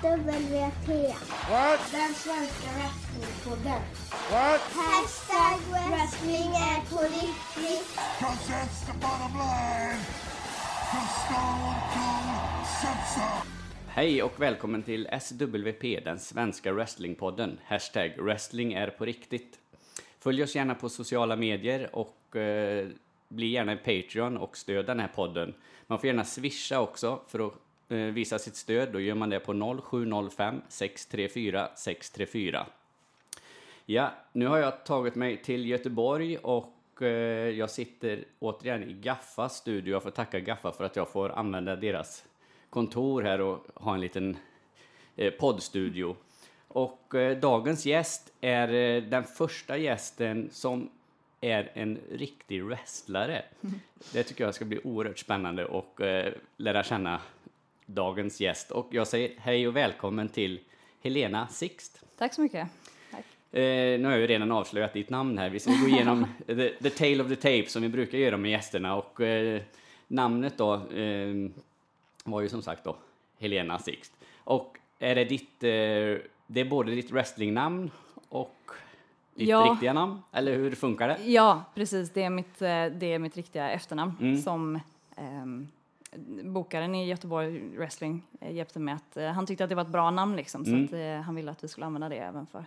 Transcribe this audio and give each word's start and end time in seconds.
SWP. 0.00 0.88
What? 1.50 1.80
Den 1.92 2.14
svenska 2.14 2.70
wrestlingpodden. 2.76 3.82
What? 4.30 4.60
Hashtag 4.60 5.60
wrestling 5.72 6.50
är 6.54 6.90
på 6.90 7.02
riktigt. 7.02 7.96
Cause 8.18 8.52
that's 8.52 8.86
the 8.86 8.92
bottom 8.92 9.32
line. 9.38 10.00
Cause 10.90 11.12
Stone 11.24 11.74
Cold 11.92 12.66
so. 13.14 13.48
Hej 13.88 14.22
och 14.22 14.40
välkommen 14.40 14.82
till 14.82 15.08
SWP, 15.20 16.04
den 16.04 16.18
svenska 16.18 16.72
wrestlingpodden. 16.72 17.58
Hashtag 17.64 18.12
wrestling 18.18 18.72
är 18.72 18.90
på 18.90 19.04
riktigt. 19.04 19.58
Följ 20.18 20.42
oss 20.42 20.54
gärna 20.54 20.74
på 20.74 20.88
sociala 20.88 21.36
medier 21.36 21.96
och 21.96 22.36
eh, 22.36 22.88
bli 23.28 23.46
gärna 23.46 23.72
en 23.72 23.78
Patreon 23.78 24.36
och 24.36 24.56
stöd 24.56 24.86
den 24.86 25.00
här 25.00 25.08
podden. 25.08 25.54
Man 25.86 25.98
får 25.98 26.06
gärna 26.06 26.24
swisha 26.24 26.80
också 26.80 27.20
för 27.28 27.46
att 27.46 27.54
Eh, 27.90 27.98
visa 27.98 28.38
sitt 28.38 28.56
stöd. 28.56 28.88
Då 28.92 29.00
gör 29.00 29.14
man 29.14 29.30
det 29.30 29.40
på 29.40 29.80
0705 29.82 30.62
634 30.68 31.68
634. 31.76 32.66
Ja, 33.86 34.10
nu 34.32 34.46
har 34.46 34.58
jag 34.58 34.84
tagit 34.84 35.14
mig 35.14 35.36
till 35.36 35.66
Göteborg 35.66 36.36
och 36.36 37.02
eh, 37.02 37.08
jag 37.48 37.70
sitter 37.70 38.24
återigen 38.38 38.82
i 38.82 38.92
Gaffas 38.92 39.56
studio. 39.56 39.92
Jag 39.92 40.02
får 40.02 40.10
tacka 40.10 40.40
Gaffa 40.40 40.72
för 40.72 40.84
att 40.84 40.96
jag 40.96 41.08
får 41.08 41.30
använda 41.30 41.76
deras 41.76 42.24
kontor 42.70 43.22
här 43.22 43.40
och 43.40 43.66
ha 43.74 43.94
en 43.94 44.00
liten 44.00 44.36
eh, 45.16 45.32
poddstudio. 45.32 46.16
Och 46.68 47.14
dagens 47.40 47.86
gäst 47.86 48.32
är 48.40 49.00
den 49.00 49.24
första 49.24 49.76
gästen 49.76 50.48
som 50.52 50.90
är 51.40 51.70
en 51.74 51.98
riktig 52.10 52.64
wrestlare. 52.64 53.42
Det 54.12 54.22
tycker 54.22 54.44
jag 54.44 54.54
ska 54.54 54.64
bli 54.64 54.80
oerhört 54.84 55.18
spännande 55.18 55.64
och 55.64 56.00
lära 56.56 56.82
känna 56.82 57.20
dagens 57.94 58.40
gäst. 58.40 58.70
Och 58.70 58.88
jag 58.90 59.06
säger 59.06 59.30
hej 59.38 59.68
och 59.68 59.76
välkommen 59.76 60.28
till 60.28 60.60
Helena 61.02 61.48
Sixt. 61.48 62.02
Tack 62.18 62.34
så 62.34 62.40
mycket. 62.40 62.68
Tack. 63.10 63.54
Eh, 63.58 64.00
nu 64.00 64.04
har 64.04 64.10
jag 64.12 64.20
ju 64.20 64.26
redan 64.26 64.52
avslöjat 64.52 64.92
ditt 64.92 65.10
namn 65.10 65.38
här. 65.38 65.50
Vi 65.50 65.60
ska 65.60 65.70
gå 65.70 65.88
igenom 65.88 66.26
the, 66.46 66.68
the 66.82 66.90
tale 66.90 67.22
of 67.22 67.28
the 67.28 67.36
tape 67.36 67.64
som 67.68 67.82
vi 67.82 67.88
brukar 67.88 68.18
göra 68.18 68.36
med 68.36 68.50
gästerna. 68.50 68.96
Och 68.96 69.20
eh, 69.20 69.62
namnet 70.08 70.58
då 70.58 70.74
eh, 70.74 71.34
var 72.24 72.40
ju 72.40 72.48
som 72.48 72.62
sagt 72.62 72.84
då 72.84 72.96
Helena 73.38 73.78
Sixt. 73.78 74.12
Och 74.44 74.76
är 74.98 75.14
det 75.14 75.24
ditt, 75.24 75.62
eh, 75.64 75.68
det 76.46 76.60
är 76.60 76.64
både 76.64 76.90
ditt 76.92 77.10
wrestlingnamn 77.10 77.90
och 78.28 78.56
ditt 79.34 79.48
Ja. 79.48 79.70
riktiga 79.72 79.92
namn? 79.92 80.22
Eller 80.32 80.54
hur 80.56 80.74
funkar 80.74 81.08
det? 81.08 81.18
Ja, 81.24 81.64
precis. 81.74 82.10
Det 82.10 82.22
är 82.22 82.30
mitt, 82.30 82.62
eh, 82.62 82.86
det 82.86 83.06
är 83.12 83.18
mitt 83.18 83.36
riktiga 83.36 83.70
efternamn 83.70 84.12
Mm. 84.20 84.36
som 84.42 84.80
ehm, 85.16 85.68
bokaren 86.44 86.94
i 86.94 87.08
Göteborg 87.08 87.60
Wrestling 87.76 88.22
eh, 88.40 88.52
hjälpte 88.54 88.78
med 88.78 88.94
att 88.96 89.16
eh, 89.16 89.26
han 89.26 89.46
tyckte 89.46 89.64
att 89.64 89.70
det 89.70 89.76
var 89.76 89.82
ett 89.82 89.88
bra 89.88 90.10
namn 90.10 90.36
liksom 90.36 90.62
Mm. 90.64 90.88
så 90.88 90.94
att 90.94 91.00
eh, 91.00 91.20
han 91.20 91.34
ville 91.34 91.50
att 91.50 91.64
vi 91.64 91.68
skulle 91.68 91.86
använda 91.86 92.08
det 92.08 92.16
även 92.16 92.46
för 92.46 92.64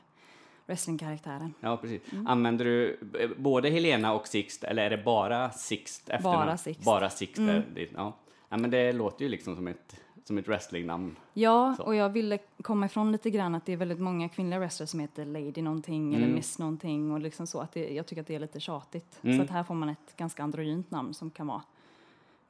wrestlingkaraktären. 0.65 1.53
Ja, 1.59 1.77
precis. 1.77 2.01
Mm. 2.13 2.27
Använder 2.27 2.65
du 2.65 2.99
både 3.37 3.69
Helena 3.69 4.13
och 4.13 4.27
Sixt 4.27 4.63
eller 4.63 4.83
är 4.85 4.89
det 4.89 5.03
bara 5.03 5.49
Sixt 5.49 6.09
efternamn? 6.09 6.37
Bara 6.47 6.57
Sixt. 6.57 6.85
Bara 6.85 7.09
Sixt 7.09 7.37
Mm. 7.37 7.63
ja. 7.95 8.13
ja. 8.49 8.57
men 8.57 8.69
det 8.71 8.91
låter 8.93 9.23
ju 9.25 9.29
liksom 9.29 9.55
som 9.55 9.67
ett, 9.67 9.95
som 10.23 10.37
ett 10.37 10.47
wrestlingnamn. 10.47 11.15
Ja, 11.33 11.73
Så. 11.77 11.83
och 11.83 11.95
jag 11.95 12.09
ville 12.09 12.37
komma 12.61 12.85
ifrån 12.85 13.11
lite 13.11 13.29
grann 13.29 13.55
att 13.55 13.65
det 13.65 13.73
är 13.73 13.77
väldigt 13.77 13.99
många 13.99 14.29
kvinnliga 14.29 14.59
wrestlers 14.59 14.89
som 14.89 14.99
heter 14.99 15.25
Lady 15.25 15.61
någonting 15.61 16.13
eller 16.13 16.23
Mm. 16.25 16.35
Miss 16.35 16.59
någonting 16.59 17.11
och 17.11 17.19
liksom 17.19 17.47
så 17.47 17.59
att 17.59 17.71
det, 17.71 17.93
jag 17.93 18.05
tycker 18.05 18.21
att 18.21 18.27
det 18.27 18.35
är 18.35 18.39
lite 18.39 18.59
tjatigt. 18.59 19.19
Mm. 19.23 19.37
Så 19.37 19.43
att 19.43 19.49
här 19.49 19.63
får 19.63 19.75
man 19.75 19.89
ett 19.89 20.15
ganska 20.17 20.43
androgynt 20.43 20.91
namn 20.91 21.13
som 21.13 21.29
kan 21.31 21.47
vara 21.47 21.61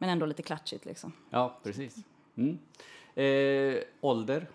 men 0.03 0.09
ändå 0.09 0.25
lite 0.25 0.43
klatschigt 0.43 0.85
liksom. 0.85 1.11
Ja, 1.29 1.57
precis. 1.63 1.97
Mm. 2.35 2.57
Eh, 3.15 3.83
ålder? 4.01 4.47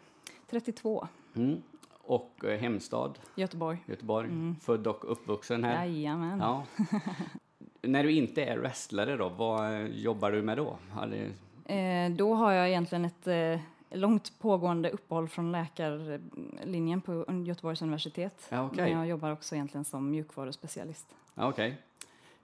32, 0.51 1.09
Mm. 1.37 1.63
Och 2.03 2.45
eh, 2.45 2.59
hemstad, 2.61 3.19
Göteborg. 3.35 3.79
Göteborg. 3.87 4.29
Mm. 4.29 4.57
Född 4.61 4.87
och 4.87 5.13
uppvuxen 5.13 5.65
här. 5.65 5.85
Jajamän. 5.87 6.39
Ja. 6.39 6.65
När 7.83 8.03
du 8.05 8.13
inte 8.13 8.45
är 8.45 8.59
wrestlare 8.59 9.17
då, 9.17 9.29
vad 9.29 9.73
eh, 9.75 9.87
jobbar 9.87 10.31
du 10.33 10.43
med 10.43 10.57
då? 10.57 10.77
Det- 11.11 11.31
Eh, 11.75 12.11
då 12.11 12.35
har 12.35 12.53
jag 12.53 12.69
egentligen 12.69 13.05
ett 13.05 13.27
eh, 13.27 13.61
långt 13.99 14.33
pågående 14.39 14.91
uppehåll 14.91 15.29
från 15.29 15.53
läkarlinjen 15.53 17.01
på 17.01 17.25
Göteborgs 17.47 17.83
universitet. 17.83 18.47
Ja, 18.49 18.63
okej. 18.67 18.85
Men 18.85 18.99
jag 18.99 19.07
jobbar 19.09 19.31
också 19.33 19.55
egentligen 19.55 19.85
som 19.85 20.11
mjukvaruspecialist. 20.11 21.07
Ja, 21.35 21.49
Okej. 21.49 21.79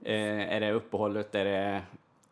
Eh, 0.03 0.54
är 0.54 0.60
det 0.60 0.72
uppehållet, 0.72 1.34
är 1.34 1.44
det 1.44 1.82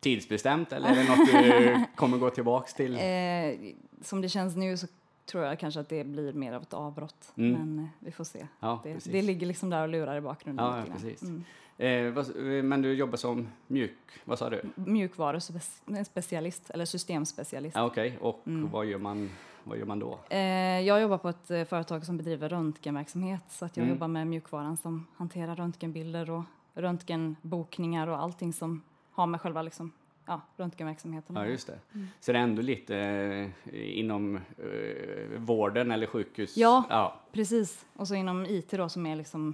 tidsbestämt 0.03 0.73
eller 0.73 0.89
är 0.89 0.95
det 0.95 1.03
något 1.09 1.27
du 1.31 1.85
kommer 1.95 2.17
gå 2.17 2.29
tillbaks 2.29 2.73
till? 2.73 2.93
Eh, 2.95 3.73
som 4.01 4.21
det 4.21 4.29
känns 4.29 4.55
nu 4.55 4.77
så 4.77 4.87
tror 5.25 5.43
jag 5.43 5.59
kanske 5.59 5.79
att 5.79 5.89
det 5.89 6.03
blir 6.03 6.33
mer 6.33 6.53
av 6.53 6.61
ett 6.61 6.73
avbrott. 6.73 7.31
Mm. 7.35 7.51
Men 7.51 7.79
eh, 7.79 7.85
vi 7.99 8.11
får 8.11 8.23
se. 8.23 8.47
Ja, 8.59 8.79
Det, 8.83 9.05
det 9.11 9.21
ligger 9.21 9.47
liksom 9.47 9.69
där 9.69 9.81
och 9.81 9.89
lurar 9.89 10.15
i 10.17 10.21
bakgrunden. 10.21 10.65
Ja, 10.65 10.77
ja, 10.87 10.93
precis. 10.93 11.21
Mm. 11.21 11.43
Eh, 11.77 12.13
vad, 12.13 12.27
eh, 12.57 12.63
men 12.63 12.81
du 12.81 12.93
jobbar 12.93 13.17
som 13.17 13.47
mjuk, 13.67 13.97
vad 14.25 14.39
sa 14.39 14.49
du? 14.49 14.61
Mjukvaruspecialist, 14.75 16.69
eller 16.69 16.85
systemspecialist. 16.85 17.75
Ja, 17.75 17.85
Okej, 17.85 18.17
och 18.21 18.41
Mm. 18.47 18.69
vad, 18.71 18.85
gör 18.85 18.97
man, 18.97 19.29
vad 19.63 19.77
gör 19.77 19.85
man 19.85 19.99
då? 19.99 20.19
Eh, 20.29 20.39
jag 20.81 21.01
jobbar 21.01 21.17
på 21.17 21.29
ett 21.29 21.51
eh, 21.51 21.63
företag 21.63 22.05
som 22.05 22.17
bedriver 22.17 22.49
röntgenverksamhet 22.49 23.43
så 23.49 23.65
att 23.65 23.77
jag 23.77 23.83
Mm. 23.83 23.95
jobbar 23.95 24.07
med 24.07 24.27
mjukvaran 24.27 24.77
som 24.77 25.07
hanterar 25.17 25.55
röntgenbilder 25.55 26.29
och 26.29 26.43
röntgenbokningar 26.73 28.07
och 28.07 28.17
allting 28.21 28.53
som 28.53 28.81
har 29.13 29.27
med 29.27 29.41
själva 29.41 29.61
liksom, 29.61 29.91
ja, 30.25 30.41
röntgenverksamheten 30.57 31.35
Ja, 31.35 31.41
göra. 31.41 31.51
just 31.51 31.67
det. 31.67 31.79
Mm. 31.93 32.07
Så 32.19 32.31
det 32.31 32.37
är 32.39 32.43
ändå 32.43 32.61
lite 32.61 32.97
eh, 32.97 33.99
inom 33.99 34.35
eh, 34.35 35.39
vården 35.39 35.91
eller 35.91 36.07
sjukhus? 36.07 36.57
Ja. 36.57 36.83
ja. 36.89 37.15
Precis, 37.31 37.85
och 37.95 38.07
så 38.07 38.15
inom 38.15 38.45
IT 38.45 38.71
då 38.71 38.89
som 38.89 39.05
är 39.05 39.15
liksom 39.15 39.53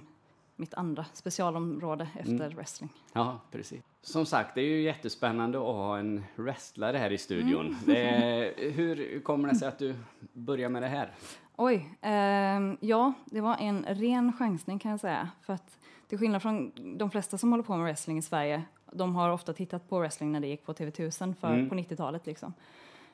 mitt 0.56 0.74
andra 0.74 1.04
specialområde 1.12 2.08
efter 2.18 2.32
Mm. 2.32 2.50
wrestling. 2.56 2.90
Ja, 3.12 3.40
precis. 3.50 3.80
Som 4.02 4.26
sagt, 4.26 4.54
det 4.54 4.60
är 4.60 4.64
ju 4.66 4.82
jättespännande 4.82 5.58
att 5.58 5.64
ha 5.64 5.98
en 5.98 6.24
wrestlare 6.36 6.96
här 6.96 7.12
i 7.12 7.18
studion. 7.18 7.66
Mm. 7.66 7.76
Det 7.86 8.02
är, 8.02 8.70
hur 8.76 9.20
kommer 9.20 9.48
det 9.48 9.54
sig 9.54 9.68
att 9.68 9.78
du 9.78 9.94
börjar 10.32 10.68
med 10.68 10.82
det 10.82 10.88
här? 10.88 11.10
Oj, 11.56 11.94
ehm, 12.00 12.76
ja, 12.80 13.12
det 13.24 13.40
var 13.40 13.56
en 13.56 13.84
ren 13.88 14.32
chansning 14.32 14.78
kan 14.78 14.90
jag 14.90 15.00
säga. 15.00 15.28
För 15.42 15.52
att 15.52 15.78
till 16.08 16.18
skillnad 16.18 16.42
från 16.42 16.72
de 16.98 17.10
flesta 17.10 17.38
som 17.38 17.50
håller 17.50 17.64
på 17.64 17.76
med 17.76 17.84
wrestling 17.84 18.18
i 18.18 18.22
Sverige, 18.22 18.62
de 18.92 19.14
har 19.16 19.30
ofta 19.30 19.52
tittat 19.52 19.88
på 19.88 19.98
wrestling 19.98 20.32
när 20.32 20.40
det 20.40 20.46
gick 20.46 20.66
på 20.66 20.72
TV1000 20.72 21.34
för, 21.34 21.52
Mm. 21.54 21.68
på 21.68 21.74
90-talet 21.74 22.26
liksom. 22.26 22.54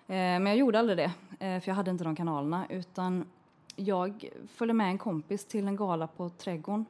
Eh, 0.07 0.15
men 0.15 0.47
jag 0.47 0.57
gjorde 0.57 0.79
aldrig 0.79 0.99
det, 0.99 1.05
eh, 1.47 1.61
för 1.61 1.69
jag 1.71 1.75
hade 1.75 1.91
inte 1.91 2.05
de 2.05 2.17
kanalerna, 2.17 2.67
utan 2.69 3.25
jag 3.77 4.25
följde 4.55 4.75
med 4.75 4.87
en 4.89 4.99
kompis 4.99 5.45
till 5.45 5.67
en 5.69 5.77
gala 5.77 6.07
på 6.07 6.29
Trädgården 6.29 6.85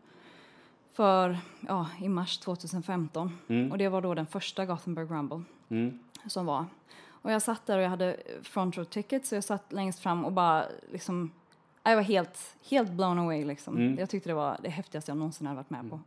för, 0.92 1.38
ja, 1.68 1.86
i 2.00 2.08
mars 2.08 2.38
2015. 2.38 3.38
Mm. 3.48 3.72
Och 3.72 3.78
det 3.78 3.88
var 3.88 4.00
då 4.02 4.14
den 4.14 4.26
första 4.26 4.66
Gothenburg 4.66 5.10
Rumble 5.10 5.42
Mm. 5.68 5.98
som 6.26 6.46
var. 6.46 6.64
Och 7.08 7.32
jag 7.32 7.42
satt 7.42 7.66
där 7.66 7.76
och 7.78 7.84
jag 7.84 7.90
hade 7.90 8.16
front 8.42 8.76
row 8.76 8.84
ticket 8.84 9.26
så 9.26 9.34
jag 9.34 9.44
satt 9.44 9.72
längst 9.72 9.98
fram 10.00 10.24
och 10.24 10.32
bara 10.32 10.64
liksom 10.92 11.30
jag 11.82 11.96
var 11.96 12.02
helt, 12.02 12.56
helt 12.70 12.90
blown 12.92 13.18
away 13.18 13.44
liksom. 13.44 13.76
Mm. 13.76 13.98
Jag 13.98 14.10
tyckte 14.10 14.28
det 14.30 14.34
var 14.34 14.56
det 14.62 14.68
häftigaste 14.70 15.10
jag 15.10 15.18
någonsin 15.18 15.46
hade 15.46 15.56
varit 15.56 15.70
med 15.70 15.90
på. 15.90 16.00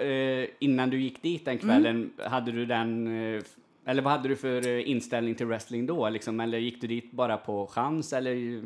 Eh, 0.00 0.48
innan 0.58 0.90
du 0.90 1.00
gick 1.00 1.22
dit 1.22 1.44
den 1.44 1.58
kvällen, 1.58 1.96
Mm. 2.18 2.30
hade 2.32 2.52
du 2.52 2.66
den... 2.66 3.06
eh, 3.36 3.42
Eller 3.84 4.02
vad 4.02 4.12
hade 4.12 4.28
du 4.28 4.36
för 4.36 4.66
eh, 4.68 4.90
inställning 4.90 5.34
till 5.34 5.46
wrestling 5.46 5.86
då? 5.86 6.08
Liksom? 6.08 6.40
Eller 6.40 6.58
gick 6.58 6.80
du 6.80 6.86
dit 6.86 7.12
bara 7.12 7.36
på 7.36 7.66
chans? 7.66 8.12
Eller? 8.12 8.62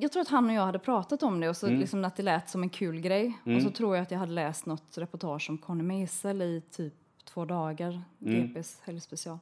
Jag 0.00 0.12
tror 0.12 0.20
att 0.20 0.28
han 0.28 0.46
och 0.48 0.54
jag 0.54 0.62
hade 0.66 0.78
pratat 0.78 1.22
om 1.22 1.40
det 1.40 1.48
och 1.48 1.56
så 1.56 1.66
Mm. 1.66 1.80
liksom 1.80 2.04
att 2.04 2.16
det 2.16 2.22
lät 2.22 2.48
som 2.50 2.62
en 2.62 2.68
kul 2.68 3.00
grej. 3.00 3.32
Mm. 3.46 3.56
Och 3.56 3.62
så 3.62 3.70
tror 3.70 3.96
jag 3.96 4.02
att 4.02 4.10
jag 4.10 4.18
hade 4.18 4.32
läst 4.32 4.66
något 4.66 4.98
reportage 4.98 5.50
om 5.50 5.58
Conny 5.58 5.82
Meisel 5.82 6.42
i 6.42 6.62
typ 6.70 6.94
två 7.24 7.44
dagar, 7.44 8.02
Mm. 8.26 8.46
GPs 8.54 8.80
helgspecial. 8.84 9.38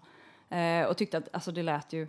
Eh, 0.48 0.84
och 0.86 0.96
tyckte 0.96 1.18
att 1.18 1.28
alltså, 1.32 1.52
det 1.52 1.62
lät 1.62 1.92
ju 1.92 2.06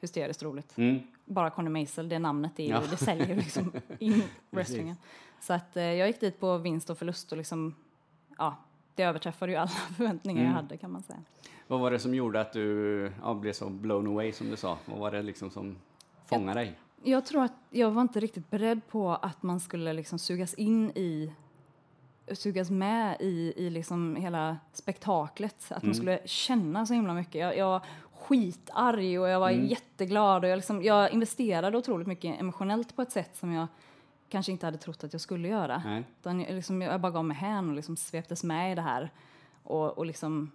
hysteriskt 0.00 0.42
roligt. 0.42 0.78
Mm. 0.78 0.98
bara 1.24 1.50
Conny 1.50 1.70
Meisel, 1.70 2.08
det 2.08 2.18
namnet 2.18 2.58
är 2.58 2.64
ju, 2.64 2.70
Ja. 2.70 2.82
det 2.90 2.96
säljer 2.96 3.36
liksom 3.36 3.72
in 3.98 4.22
wrestlingen. 4.50 4.96
Så 5.40 5.52
att 5.52 5.76
eh, 5.76 5.82
jag 5.84 6.06
gick 6.08 6.20
dit 6.20 6.40
på 6.40 6.58
vinst 6.58 6.90
och 6.90 6.98
förlust 6.98 7.32
och 7.32 7.38
liksom, 7.38 7.74
ja, 8.38 8.56
det 8.94 9.02
överträffade 9.02 9.52
ju 9.52 9.58
alla 9.58 9.68
förväntningar 9.96 10.40
Mm. 10.42 10.52
jag 10.52 10.62
hade 10.62 10.76
kan 10.76 10.92
man 10.92 11.02
säga. 11.02 11.18
Vad 11.66 11.80
var 11.80 11.90
det 11.90 11.98
som 11.98 12.14
gjorde 12.14 12.40
att 12.40 12.52
du 12.52 13.12
ja, 13.22 13.34
blev 13.34 13.52
så 13.52 13.68
blown 13.70 14.06
away 14.06 14.32
som 14.32 14.50
du 14.50 14.56
sa? 14.56 14.78
Vad 14.86 14.98
var 14.98 15.10
det 15.10 15.22
liksom 15.22 15.50
som 15.50 15.76
fångade 16.26 16.60
dig? 16.60 16.78
Jag 17.02 17.26
tror 17.26 17.44
att 17.44 17.52
jag 17.70 17.90
var 17.90 18.02
inte 18.02 18.20
riktigt 18.20 18.50
beredd 18.50 18.80
på 18.88 19.10
att 19.14 19.42
man 19.42 19.60
skulle 19.60 19.92
liksom 19.92 20.18
sugas 20.18 20.54
in 20.54 20.90
i 20.90 21.32
sugas 22.32 22.70
med 22.70 23.16
i, 23.20 23.52
i 23.56 23.70
liksom 23.70 24.16
hela 24.16 24.56
spektaklet. 24.72 25.56
Att 25.68 25.82
Mm. 25.82 25.88
man 25.88 25.94
skulle 25.94 26.18
känna 26.24 26.86
så 26.86 26.94
himla 26.94 27.14
mycket. 27.14 27.34
Jag, 27.40 27.56
jag 27.56 27.66
var 27.66 27.82
skitarg 28.12 29.18
och 29.18 29.28
jag 29.28 29.40
var 29.40 29.50
Mm. 29.50 29.66
jätteglad 29.66 30.44
och 30.44 30.50
jag, 30.50 30.56
liksom, 30.56 30.82
jag 30.82 31.12
investerade 31.12 31.78
otroligt 31.78 32.06
mycket 32.06 32.40
emotionellt 32.40 32.96
på 32.96 33.02
ett 33.02 33.12
sätt 33.12 33.36
som 33.36 33.52
jag 33.52 33.66
kanske 34.34 34.52
inte 34.52 34.66
hade 34.66 34.78
trott 34.78 35.04
att 35.04 35.12
jag 35.12 35.20
skulle 35.20 35.48
göra. 35.48 35.82
Nej. 35.84 36.04
Utan 36.20 36.40
jag, 36.40 36.54
liksom, 36.54 36.82
jag 36.82 37.00
bara 37.00 37.12
gav 37.12 37.24
mig 37.24 37.36
hän 37.36 37.68
och 37.68 37.74
liksom 37.76 37.96
sveptes 37.96 38.44
med 38.44 38.72
i 38.72 38.74
det 38.74 38.82
här. 38.82 39.10
Och, 39.62 39.98
och 39.98 40.06
liksom, 40.06 40.50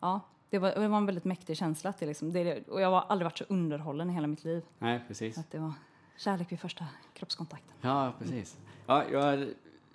ja, 0.00 0.20
det 0.50 0.58
var, 0.58 0.70
det 0.70 0.88
var 0.88 0.98
en 0.98 1.06
väldigt 1.06 1.24
mäktig 1.24 1.56
känsla. 1.56 1.90
Att 1.90 1.98
det 1.98 2.06
liksom, 2.06 2.32
det, 2.32 2.68
och 2.68 2.80
jag 2.80 2.90
har 2.90 3.04
aldrig 3.08 3.24
varit 3.26 3.38
så 3.38 3.44
underhållen 3.48 4.10
i 4.10 4.12
hela 4.12 4.26
mitt 4.26 4.44
liv. 4.44 4.62
Nej, 4.78 5.00
precis. 5.08 5.38
Att 5.38 5.50
det 5.50 5.58
var, 5.58 5.72
kärlek 6.18 6.52
vid 6.52 6.60
första 6.60 6.84
kroppskontakten. 7.14 7.74
Ja, 7.80 8.12
precis. 8.18 8.56
Ja, 8.86 9.02
jag 9.12 9.48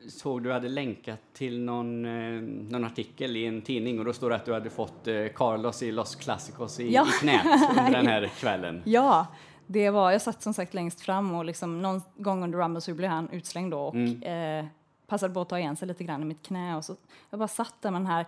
såg 0.10 0.44
du 0.44 0.52
hade 0.54 0.70
länkat 0.70 1.20
till 1.34 1.60
någon, 1.60 2.06
eh, 2.06 2.42
någon 2.72 2.84
artikel 2.86 3.38
i 3.38 3.46
en 3.46 3.62
tidning 3.62 4.00
och 4.00 4.06
då 4.06 4.14
står 4.14 4.30
det 4.30 4.36
att 4.36 4.46
du 4.46 4.54
hade 4.54 4.70
fått 4.70 5.08
eh, 5.08 5.28
Carlos 5.36 5.84
i 5.84 5.92
Los 5.92 6.16
Clásicos 6.16 6.80
i, 6.80 6.94
Ja. 6.94 7.08
i 7.08 7.12
knät 7.20 7.46
under 7.70 7.92
den 7.92 8.08
här 8.08 8.28
kvällen. 8.40 8.82
Ja, 8.86 9.28
det 9.72 9.90
var, 9.90 10.12
jag 10.12 10.22
satt 10.22 10.42
som 10.42 10.54
sagt 10.54 10.74
längst 10.74 11.02
fram 11.02 11.34
och 11.36 11.46
liksom 11.46 11.82
någon 11.82 12.02
gång 12.18 12.44
under 12.44 12.60
Rumble 12.60 12.82
så 12.82 12.94
blev 12.94 13.10
han 13.10 13.30
utslängd 13.30 13.72
då 13.72 13.80
och 13.80 13.96
Mm. 13.96 14.24
eh, 14.64 14.66
passade 15.08 15.34
på 15.34 15.42
att 15.42 15.50
ta 15.50 15.60
igen 15.60 15.76
sig 15.76 15.88
lite 15.88 16.04
grann 16.04 16.22
i 16.22 16.26
mitt 16.26 16.42
knä 16.44 16.76
och 16.78 16.86
så 16.86 16.96
jag 17.30 17.40
bara 17.40 17.48
satt 17.48 17.82
där 17.82 17.92
med 17.92 18.02
den 18.02 18.08
här 18.08 18.26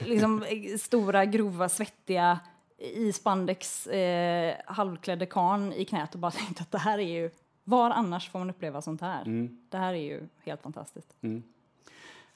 liksom, 0.00 0.44
stora, 0.80 1.24
grova, 1.24 1.68
svettiga 1.68 2.38
i 2.78 3.12
spandex 3.12 3.86
eh, 3.86 4.54
halvklädde 4.66 5.26
karln 5.26 5.72
i 5.72 5.84
knät 5.84 6.14
och 6.14 6.20
bara 6.20 6.30
tänkte 6.30 6.62
att 6.62 6.70
det 6.70 6.78
här 6.78 6.98
är 6.98 7.08
ju, 7.22 7.30
var 7.64 7.90
annars 7.90 8.30
får 8.30 8.38
man 8.38 8.50
uppleva 8.50 8.82
sånt 8.82 9.00
här? 9.00 9.22
Mm. 9.22 9.58
Det 9.68 9.78
här 9.78 9.92
är 9.94 9.98
ju 10.02 10.28
helt 10.44 10.62
fantastiskt. 10.62 11.14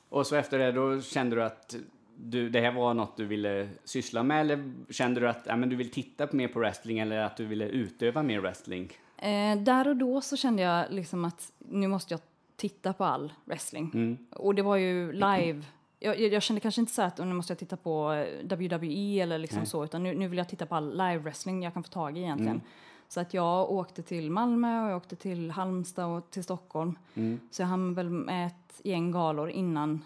Och 0.08 0.26
så 0.26 0.36
efter 0.36 0.58
det, 0.58 0.72
då 0.72 1.00
kände 1.00 1.36
du 1.36 1.42
att 1.44 1.74
du, 2.20 2.48
det 2.48 2.60
här 2.60 2.72
var 2.72 2.94
något 2.94 3.16
du 3.16 3.26
ville 3.26 3.68
syssla 3.84 4.22
med 4.22 4.40
eller 4.40 4.72
kände 4.90 5.20
du 5.20 5.28
att 5.28 5.42
ja, 5.46 5.56
men 5.56 5.68
du 5.68 5.76
vill 5.76 5.90
titta 5.90 6.28
mer 6.32 6.48
på 6.48 6.58
wrestling 6.58 6.98
eller 6.98 7.18
att 7.18 7.36
du 7.36 7.46
ville 7.46 7.68
utöva 7.68 8.22
mer 8.22 8.40
wrestling? 8.40 8.92
Eh, 9.16 9.58
där 9.58 9.88
och 9.88 9.96
då 9.96 10.20
så 10.20 10.36
kände 10.36 10.62
jag 10.62 10.86
liksom 10.90 11.24
att 11.24 11.52
nu 11.58 11.88
måste 11.88 12.14
jag 12.14 12.20
titta 12.56 12.92
på 12.92 13.04
all 13.04 13.32
wrestling. 13.44 13.90
Mm. 13.94 14.18
Och 14.30 14.54
det 14.54 14.62
var 14.62 14.76
ju 14.76 15.12
live. 15.12 15.62
Jag, 15.98 16.20
jag 16.20 16.42
kände 16.42 16.60
kanske 16.60 16.80
inte 16.80 16.92
så 16.92 17.02
att 17.02 17.18
nu 17.18 17.32
måste 17.32 17.50
jag 17.50 17.58
titta 17.58 17.76
på 17.76 18.24
WWE 18.42 19.22
eller 19.22 19.38
liksom 19.38 19.58
Nej. 19.58 19.66
så, 19.66 19.84
utan 19.84 20.02
nu, 20.02 20.14
nu 20.14 20.28
vill 20.28 20.38
jag 20.38 20.48
titta 20.48 20.66
på 20.66 20.74
all 20.74 20.90
live 20.90 21.18
wrestling 21.18 21.62
jag 21.62 21.74
kan 21.74 21.82
få 21.82 21.90
tag 21.90 22.18
i 22.18 22.20
egentligen. 22.20 22.52
Mm. 22.52 22.66
Så 23.08 23.20
att 23.20 23.34
jag 23.34 23.70
åkte 23.70 24.02
till 24.02 24.30
Malmö 24.30 24.84
och 24.84 24.90
jag 24.90 24.96
åkte 24.96 25.16
till 25.16 25.50
Halmstad 25.50 26.06
och 26.06 26.30
till 26.30 26.44
Stockholm. 26.44 26.98
Mm. 27.14 27.40
Så 27.50 27.62
jag 27.62 27.66
hann 27.66 27.94
väl 27.94 28.10
med 28.10 28.46
ett 28.46 28.80
gäng 28.84 29.12
galor 29.12 29.50
innan 29.50 30.04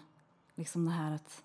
liksom 0.55 0.85
det 0.85 0.91
här 0.91 1.15
att 1.15 1.43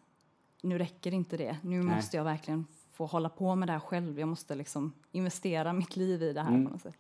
nu 0.63 0.79
räcker 0.79 1.15
inte 1.15 1.37
det. 1.37 1.57
Nu 1.63 1.83
Nej. 1.83 1.97
måste 1.97 2.17
jag 2.17 2.25
verkligen 2.25 2.67
få 2.93 3.07
hålla 3.07 3.29
på 3.29 3.55
med 3.55 3.69
det 3.69 3.73
här 3.73 3.81
själv. 3.81 4.21
Jag 4.21 4.29
måste 4.29 4.55
liksom 4.55 4.93
investera 5.13 5.73
mitt 5.73 5.97
liv 5.97 6.23
i 6.23 6.33
det 6.33 6.43
här 6.43 6.49
Mm. 6.49 6.65
på 6.67 6.71
något 6.73 6.83
sätt. 6.83 6.97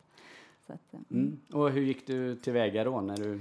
Att, 0.66 0.94
eh, 0.94 1.00
Mm. 1.10 1.40
Och 1.52 1.70
hur 1.70 1.82
gick 1.82 2.06
du 2.06 2.37
tillväga 2.37 2.84
då 2.84 3.00
när 3.00 3.16
du... 3.16 3.40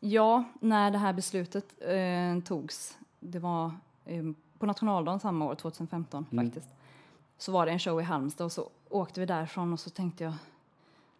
Ja, 0.00 0.44
när 0.60 0.90
det 0.90 0.98
här 0.98 1.12
beslutet 1.12 1.74
eh, 1.80 2.44
togs, 2.44 2.98
det 3.20 3.38
var 3.38 3.70
eh, 4.04 4.24
på 4.58 4.66
nationaldagen 4.66 5.20
samma 5.20 5.44
år, 5.44 5.54
2015 5.54 6.26
Mm. 6.32 6.46
faktiskt, 6.46 6.74
så 7.38 7.52
var 7.52 7.66
det 7.66 7.72
en 7.72 7.78
show 7.78 8.00
i 8.00 8.02
Halmstad 8.02 8.44
och 8.44 8.52
så 8.52 8.70
åkte 8.88 9.20
vi 9.20 9.26
därifrån 9.26 9.72
och 9.72 9.80
så 9.80 9.90
tänkte 9.90 10.24
jag, 10.24 10.32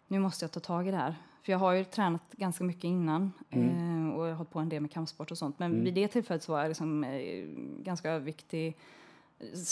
nu 0.08 0.18
måste 0.18 0.44
jag 0.44 0.52
ta 0.52 0.60
tag 0.60 0.88
i 0.88 0.90
det 0.90 0.96
här. 0.96 1.14
För 1.42 1.52
jag 1.52 1.58
har 1.58 1.72
ju 1.72 1.84
tränat 1.84 2.22
ganska 2.32 2.64
mycket 2.64 2.84
innan 2.84 3.32
Mm. 3.50 3.68
eh, 3.68 3.93
och 4.24 4.28
jag 4.30 4.34
har 4.34 4.38
hållit 4.38 4.50
på 4.52 4.58
en 4.58 4.68
del 4.68 4.80
med 4.82 4.90
kampsport 4.92 5.30
och 5.30 5.38
sånt. 5.38 5.58
Men 5.58 5.72
Mm. 5.72 5.84
vid 5.84 5.94
det 5.94 6.08
tillfället 6.08 6.48
var 6.48 6.60
jag 6.60 6.68
liksom, 6.68 7.04
eh, 7.04 7.44
ganska 7.84 8.10
överviktig, 8.10 8.76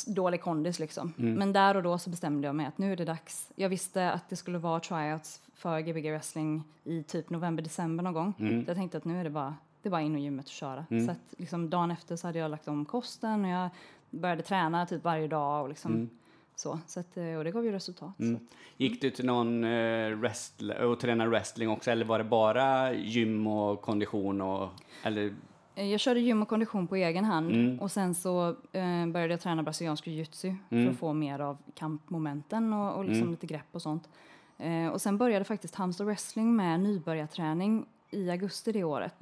dålig 0.06 0.40
kondis 0.43 0.78
liksom. 0.78 1.12
Mm. 1.19 1.34
Men 1.34 1.52
där 1.52 1.76
och 1.76 1.82
då 1.82 1.99
så 1.99 2.10
bestämde 2.10 2.46
jag 2.49 2.54
mig 2.54 2.66
att 2.66 2.78
nu 2.78 2.93
är 2.93 2.96
det 2.96 3.04
dags. 3.04 3.50
Jag 3.54 3.69
visste 3.69 4.12
att 4.12 4.28
det 4.28 4.37
skulle 4.37 4.58
vara 4.58 4.81
tryouts 4.81 5.43
för 5.54 5.81
Gbg 5.81 6.10
wrestling 6.10 6.62
i 6.84 7.02
typ 7.02 7.31
november-december 7.31 8.04
någon 8.04 8.12
gång. 8.12 8.34
Mm. 8.38 8.64
Jag 8.66 8.76
tänkte 8.76 8.99
att 8.99 9.04
nu 9.04 9.20
är 9.20 9.25
det 9.25 9.31
bara, 9.31 9.54
det 9.82 9.90
bara 9.90 10.00
in 10.00 10.14
och 10.14 10.20
gymmet 10.20 10.46
och 10.46 10.52
köra. 10.52 10.87
Mm. 10.90 11.06
Så 11.06 11.12
att 11.12 11.34
liksom 11.38 11.70
dagen 11.70 11.90
efter 11.90 12.16
så 12.16 12.26
hade 12.26 12.38
jag 12.38 12.50
lagt 12.50 12.69
om 12.69 12.84
kosten 12.84 13.44
och 13.44 13.50
jag 13.50 13.69
började 14.10 14.43
träna 14.43 14.87
typ 14.87 15.05
varje 15.05 15.28
dag 15.28 15.62
och 15.62 15.69
liksom 15.69 15.93
Mm. 15.93 16.08
Så. 16.56 16.78
så 16.87 17.00
att, 17.00 17.16
eh, 17.16 17.34
och 17.34 17.44
det 17.44 17.50
gav 17.50 17.64
ju 17.64 17.72
resultat. 17.72 18.19
Mm. 18.19 18.40
Gick 18.76 19.00
du 19.00 19.10
till 19.10 19.26
någon 19.26 19.64
eh, 19.64 19.69
wrestl- 20.16 20.82
och 20.82 21.00
tränade 21.00 21.31
wrestling 21.31 21.69
också 21.69 21.90
eller 21.90 22.04
var 22.04 22.19
det 22.19 22.25
bara 22.25 22.93
gym 22.94 23.46
och 23.46 23.82
kondition 23.82 24.40
och... 24.40 24.69
Eller... 25.02 25.34
eh, 25.75 25.87
jag 25.90 26.00
körde 26.00 26.20
gym 26.20 26.43
och 26.43 26.49
kondition 26.49 26.87
på 26.87 26.96
egen 26.96 27.25
hand 27.25 27.50
Mm. 27.52 27.81
och 27.81 27.90
sen 27.90 28.14
så 28.14 28.49
eh, 28.72 29.06
började 29.06 29.32
jag 29.32 29.40
träna 29.40 29.62
brasiliansk 29.62 30.06
jiu-jitsu 30.06 30.54
Mm. 30.70 30.84
för 30.84 30.93
att 30.93 30.99
få 30.99 31.12
mer 31.12 31.38
av 31.38 31.56
kampmomenten 31.75 32.72
och, 32.72 32.94
och 32.96 33.05
liksom 33.05 33.20
Mm. 33.22 33.31
lite 33.31 33.46
grepp 33.46 33.66
och 33.72 33.82
sånt. 33.82 34.08
Eh, 34.58 34.88
och 34.88 35.00
sen 35.00 35.19
började 35.19 35.44
faktiskt 35.44 35.75
Halmstad 35.75 36.06
wrestling 36.06 36.56
med 36.56 36.81
nybörjarträning 36.81 37.87
i 38.10 38.31
augusti 38.31 38.72
det 38.72 38.84
året. 38.84 39.14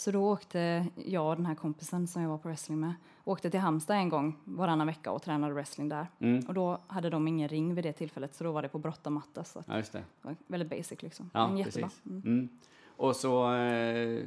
Så 0.00 0.10
då 0.10 0.32
åkte 0.32 0.86
jag 1.04 1.28
och 1.30 1.36
den 1.36 1.46
här 1.46 1.54
kompisen 1.54 2.06
som 2.06 2.22
jag 2.22 2.28
var 2.28 2.38
på 2.38 2.48
wrestling 2.48 2.80
med, 2.80 2.94
åkte 3.24 3.50
till 3.50 3.60
Halmstad 3.60 3.96
en 3.96 4.08
gång 4.08 4.36
varannan 4.44 4.86
vecka 4.86 5.10
och 5.10 5.22
tränade 5.22 5.54
wrestling 5.54 5.88
där. 5.88 6.06
Mm. 6.18 6.44
Och 6.48 6.54
då 6.54 6.78
hade 6.86 7.10
de 7.10 7.28
ingen 7.28 7.48
ring 7.48 7.74
vid 7.74 7.84
det 7.84 7.92
tillfället 7.92 8.34
så 8.34 8.44
då 8.44 8.52
var 8.52 8.62
det 8.62 8.68
på 8.68 8.78
brottamatta 8.78 9.44
så 9.44 9.62
Ja, 9.66 9.82
det. 9.92 10.04
var 10.22 10.36
väldigt 10.46 10.70
basic 10.70 11.02
liksom. 11.02 11.30
Ja, 11.34 11.48
Men 11.48 11.56
jättebra. 11.58 11.90
Mm. 12.06 12.22
Mm. 12.22 12.48
Och 12.96 13.16
så 13.16 13.54
eh, 13.54 14.22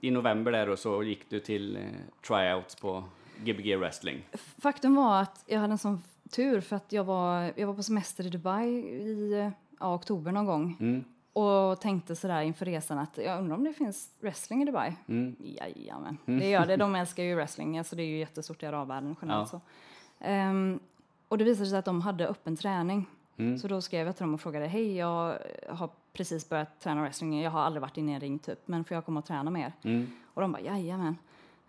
i 0.00 0.10
november 0.10 0.52
där 0.52 0.66
då 0.66 0.76
så 0.76 1.02
gick 1.02 1.30
du 1.30 1.40
till 1.40 1.76
eh, 1.76 1.82
tryouts 2.28 2.74
på 2.76 3.04
Gbg 3.44 3.76
wrestling. 3.76 4.28
Faktum 4.58 4.94
var 4.94 5.22
att 5.22 5.44
jag 5.46 5.60
hade 5.60 5.72
en 5.72 5.78
sån 5.78 6.02
tur 6.30 6.60
för 6.60 6.76
att 6.76 6.92
jag 6.92 7.04
var, 7.04 7.52
jag 7.56 7.66
var 7.66 7.74
på 7.74 7.82
semester 7.82 8.26
i 8.26 8.30
Dubai 8.30 8.68
i 8.68 9.32
eh, 9.32 9.50
ja, 9.80 9.94
oktober 9.94 10.32
någon 10.32 10.46
gång 10.46 10.76
Mm. 10.80 11.04
Och 11.38 11.80
tänkte 11.80 12.16
sådär 12.16 12.42
inför 12.42 12.66
resan 12.66 12.98
att 12.98 13.18
jag 13.18 13.40
undrar 13.40 13.56
om 13.56 13.64
det 13.64 13.72
finns 13.72 14.10
wrestling 14.20 14.62
i 14.62 14.64
Dubai. 14.64 14.96
Mm. 15.08 15.36
Jajamän, 15.38 16.18
det 16.24 16.48
gör 16.48 16.66
det. 16.66 16.76
De 16.86 16.94
älskar 16.94 17.22
ju 17.22 17.34
wrestling, 17.34 17.78
alltså 17.78 17.96
det 17.96 18.02
är 18.02 18.06
ju 18.06 18.18
jättestort 18.18 18.62
i 18.62 18.66
arabvärlden 18.66 19.16
generellt. 19.22 19.52
Ja. 19.52 19.60
Så. 19.60 19.60
Ehm, 20.24 20.80
och 21.28 21.38
det 21.38 21.44
visade 21.44 21.68
sig 21.68 21.78
att 21.78 21.84
de 21.84 22.00
hade 22.00 22.28
öppen 22.28 22.56
träning. 22.56 23.06
Mm. 23.36 23.58
Så 23.58 23.68
då 23.68 23.80
skrev 23.80 24.06
jag 24.06 24.16
till 24.16 24.22
dem 24.22 24.34
och 24.34 24.40
frågade, 24.40 24.66
hej 24.66 24.96
jag 24.96 25.38
har 25.68 25.90
precis 26.12 26.48
börjat 26.48 26.80
träna 26.80 27.02
wrestling, 27.02 27.42
jag 27.42 27.50
har 27.50 27.60
aldrig 27.60 27.80
varit 27.80 27.96
inne 27.96 28.12
i 28.12 28.14
en 28.14 28.20
ring 28.20 28.38
typ, 28.38 28.58
men 28.68 28.84
får 28.84 28.94
jag 28.94 29.04
komma 29.04 29.20
och 29.20 29.26
träna 29.26 29.50
med 29.50 29.62
er? 29.62 29.72
Mm. 29.90 30.10
Och 30.34 30.42
de 30.42 30.52
bara, 30.52 30.62
jajamän. 30.62 31.16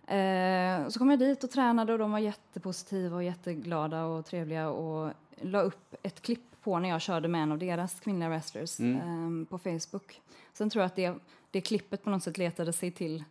Eh, 0.07 0.87
så 0.89 0.99
kom 0.99 1.09
jag 1.09 1.19
dit 1.19 1.43
och 1.43 1.51
tränade 1.51 1.93
och 1.93 1.99
de 1.99 2.11
var 2.11 2.19
jättepositiva 2.19 3.15
och 3.15 3.23
jätteglada 3.23 4.05
och 4.05 4.25
trevliga 4.25 4.69
och 4.69 5.13
la 5.41 5.61
upp 5.61 5.95
ett 6.03 6.21
klipp 6.21 6.41
på 6.63 6.79
när 6.79 6.89
jag 6.89 7.01
körde 7.01 7.27
med 7.27 7.43
en 7.43 7.51
av 7.51 7.57
deras 7.57 7.99
kvinnliga 7.99 8.29
wrestlers 8.29 8.79
Mm. 8.79 9.01
ehm, 9.01 9.45
på 9.49 9.57
Facebook. 9.57 10.21
Sen 10.53 10.69
tror 10.69 10.81
jag 10.81 10.85
att 10.85 10.95
det, 10.95 11.13
det 11.51 11.61
klippet 11.61 12.03
på 12.03 12.09
något 12.09 12.23
sätt 12.23 12.37
letade 12.37 12.73
sig 12.73 12.91
till 12.91 13.23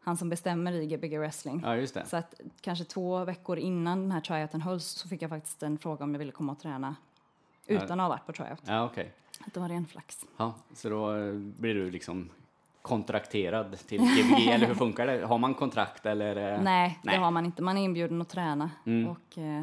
han 0.00 0.16
som 0.16 0.28
bestämmer 0.28 0.72
i 0.72 0.86
Gbg 0.86 1.18
wrestling. 1.18 1.60
Ja, 1.64 1.76
just 1.76 1.94
det. 1.94 2.06
Så 2.06 2.16
att 2.16 2.34
kanske 2.60 2.84
två 2.84 3.24
veckor 3.24 3.58
innan 3.58 4.00
den 4.00 4.10
här 4.12 4.20
tryouten 4.20 4.60
hölls 4.60 4.84
så 4.84 5.08
fick 5.08 5.22
jag 5.22 5.30
faktiskt 5.30 5.62
en 5.62 5.78
fråga 5.78 6.04
om 6.04 6.12
jag 6.14 6.18
ville 6.18 6.32
komma 6.32 6.52
och 6.52 6.58
träna 6.60 6.96
Ja. 7.66 7.74
utan 7.84 8.00
att 8.00 8.04
ha 8.04 8.08
varit 8.08 8.26
på 8.26 8.32
tryout. 8.32 8.62
Ja, 8.66 8.84
okej. 8.84 9.12
Att 9.46 9.54
det 9.54 9.60
var 9.60 9.68
ren 9.68 9.86
flax. 9.86 10.24
Ja, 10.36 10.54
så 10.74 10.88
då 10.88 11.16
eh, 11.16 11.32
blir 11.34 11.74
du 11.74 11.90
liksom 11.90 12.30
kontrakterad 12.82 13.78
till 13.86 14.00
Gbg, 14.00 14.48
eller 14.50 14.66
hur 14.66 14.74
funkar 14.74 15.06
det? 15.06 15.26
Har 15.26 15.38
man 15.38 15.54
kontrakt 15.54 16.06
eller? 16.06 16.36
eh, 16.36 16.62
Nej, 16.62 16.98
nej. 17.02 17.14
det 17.16 17.22
har 17.24 17.30
man 17.30 17.46
inte. 17.46 17.62
Man 17.62 17.78
är 17.78 17.82
inbjuden 17.82 18.20
att 18.22 18.28
träna 18.28 18.70
Mm. 18.86 19.08
och 19.08 19.38
eh, 19.38 19.62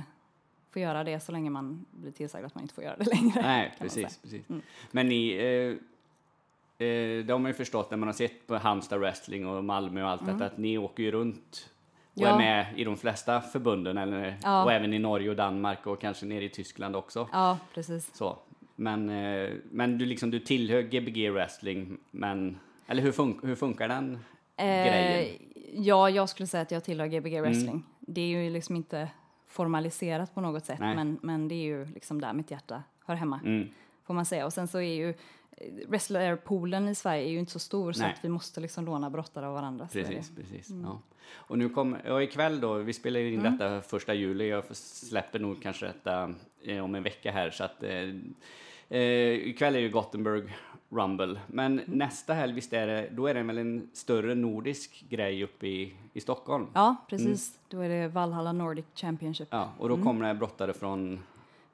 får 0.73 0.81
göra 0.81 1.03
det 1.03 1.19
så 1.19 1.31
länge 1.31 1.49
man 1.49 1.85
blir 1.91 2.11
tillsagd 2.11 2.45
att 2.45 2.55
man 2.55 2.61
inte 2.61 2.73
får 2.73 2.83
göra 2.83 2.95
det 2.97 3.05
längre. 3.05 3.41
Nej, 3.41 3.73
precis. 3.79 4.17
precis. 4.17 4.49
Mm. 4.49 4.61
Men 4.91 5.07
ni, 5.09 5.29
eh, 5.31 6.87
eh, 6.87 7.25
det 7.25 7.29
har 7.31 7.39
man 7.39 7.49
ju 7.51 7.53
förstått 7.53 7.89
när 7.91 7.97
man 7.97 8.07
har 8.07 8.13
sett 8.13 8.47
på 8.47 8.55
Halmstad 8.55 8.99
wrestling 8.99 9.47
och 9.47 9.63
Malmö 9.63 10.03
och 10.03 10.09
allt 10.09 10.25
detta, 10.25 10.45
att 10.45 10.57
ni 10.57 10.77
åker 10.77 11.03
ju 11.03 11.11
runt 11.11 11.69
och 12.13 12.21
Mm. 12.21 12.29
Ja. 12.29 12.35
är 12.35 12.37
med 12.39 12.79
i 12.79 12.83
de 12.83 12.97
flesta 12.97 13.41
förbunden, 13.41 13.97
eller, 13.97 14.37
Ja. 14.43 14.63
och 14.63 14.71
även 14.71 14.93
i 14.93 14.99
Norge 14.99 15.29
och 15.29 15.35
Danmark 15.35 15.87
och 15.87 16.01
kanske 16.01 16.25
nere 16.25 16.43
i 16.43 16.49
Tyskland 16.49 16.95
också. 16.95 17.29
Ja, 17.31 17.57
precis. 17.73 18.15
Så. 18.15 18.37
Men, 18.75 19.09
eh, 19.09 19.49
men 19.71 19.97
du, 19.97 20.05
liksom, 20.05 20.31
du 20.31 20.39
tillhör 20.39 20.81
Gbg 20.81 21.29
wrestling, 21.31 21.97
men, 22.11 22.59
eller 22.87 23.01
hur, 23.01 23.11
fun 23.11 23.39
hur 23.43 23.55
funkar 23.55 23.87
den 23.87 24.19
grejen? 24.57 25.25
Eh, 25.25 25.31
ja, 25.73 26.09
jag 26.09 26.29
skulle 26.29 26.47
säga 26.47 26.61
att 26.61 26.71
jag 26.71 26.83
tillhör 26.83 27.07
Gbg 27.07 27.33
Mm. 27.37 27.41
wrestling. 27.51 27.83
Det 27.99 28.21
är 28.21 28.43
ju 28.43 28.49
liksom 28.49 28.75
inte 28.75 29.09
formaliserat 29.53 30.35
på 30.35 30.41
något 30.41 30.65
sätt, 30.65 30.79
Nej. 30.79 30.95
men, 30.95 31.19
men 31.21 31.47
det 31.47 31.55
är 31.55 31.63
ju 31.63 31.85
liksom 31.85 32.21
där 32.21 32.33
mitt 32.33 32.51
hjärta 32.51 32.83
hör 33.05 33.15
hemma, 33.15 33.39
Mm. 33.45 33.69
får 34.03 34.13
man 34.13 34.25
säga. 34.25 34.45
Och 34.45 34.53
sen 34.53 34.67
så 34.67 34.77
är 34.77 34.93
ju 34.93 35.09
eh, 35.09 35.87
wrestlerpoolen 35.87 36.87
i 36.89 36.95
Sverige 36.95 37.23
är 37.27 37.31
ju 37.31 37.39
inte 37.39 37.51
så 37.51 37.59
stor 37.59 37.91
så 37.93 38.01
Nej. 38.01 38.13
att 38.13 38.25
vi 38.25 38.29
måste 38.29 38.61
liksom 38.61 38.85
låna 38.85 39.09
brottare 39.09 39.47
av 39.47 39.53
varandra. 39.53 39.87
så. 39.87 39.93
Precis, 39.93 40.31
precis. 40.35 40.69
Ja. 40.83 41.01
Och 41.33 41.57
nu 41.57 41.69
kommer, 41.69 42.11
och 42.11 42.23
ikväll 42.23 42.61
då, 42.61 42.73
vi 42.73 42.93
spelar 42.93 43.19
ju 43.19 43.33
in 43.33 43.43
detta 43.43 43.81
första 43.81 44.13
juli, 44.13 44.49
jag 44.49 44.75
släpper 44.75 45.39
nog 45.39 45.61
kanske 45.61 45.85
detta 45.85 46.33
eh, 46.63 46.83
om 46.83 46.95
en 46.95 47.03
vecka 47.03 47.31
här 47.31 47.49
så 47.49 47.63
att 47.63 47.83
eh, 47.83 48.09
eh, 48.89 48.99
ikväll 49.49 49.75
är 49.75 49.79
ju 49.79 49.89
Gothenburg 49.89 50.57
Rumble, 50.95 51.39
men 51.47 51.81
nästa 51.85 52.33
helg 52.33 52.53
visst 52.53 52.73
är 52.73 52.87
det, 52.87 53.07
då 53.11 53.27
är 53.27 53.33
det 53.33 53.43
väl 53.43 53.57
en 53.57 53.89
större 53.93 54.35
nordisk 54.35 55.05
grej 55.09 55.43
uppe 55.43 55.67
i, 55.67 55.93
i 56.13 56.21
Stockholm? 56.21 56.67
Ja, 56.73 56.95
precis. 57.09 57.59
Då 57.69 57.79
är 57.81 57.89
det 57.89 58.07
Valhalla 58.07 58.51
Nordic 58.51 58.85
Championship 58.95 59.47
Ja, 59.51 59.69
och 59.77 59.89
då 59.89 59.97
kommer 60.03 60.27
det 60.27 60.33
brottare 60.33 60.73
från, 60.73 61.19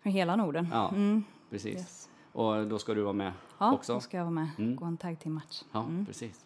för 0.03 0.09
hela 0.09 0.35
Norden. 0.35 0.67
ja, 0.71 0.89
Mm, 0.89 1.23
precis. 1.49 1.75
yes. 1.75 2.09
Och 2.31 2.67
då 2.67 2.79
ska 2.79 2.93
du 2.93 3.01
vara 3.01 3.13
med 3.13 3.31
Ja, 3.57 3.73
också? 3.73 3.93
då 3.93 3.99
ska 3.99 4.17
jag 4.17 4.23
vara 4.23 4.31
med. 4.33 4.47
Mm. 4.57 4.75
Gå 4.75 4.85
en 4.85 4.97
tag 4.97 5.19
team 5.19 5.33
match. 5.33 5.61
Ja, 5.71 5.83
Mm. 5.83 6.05
precis. 6.05 6.45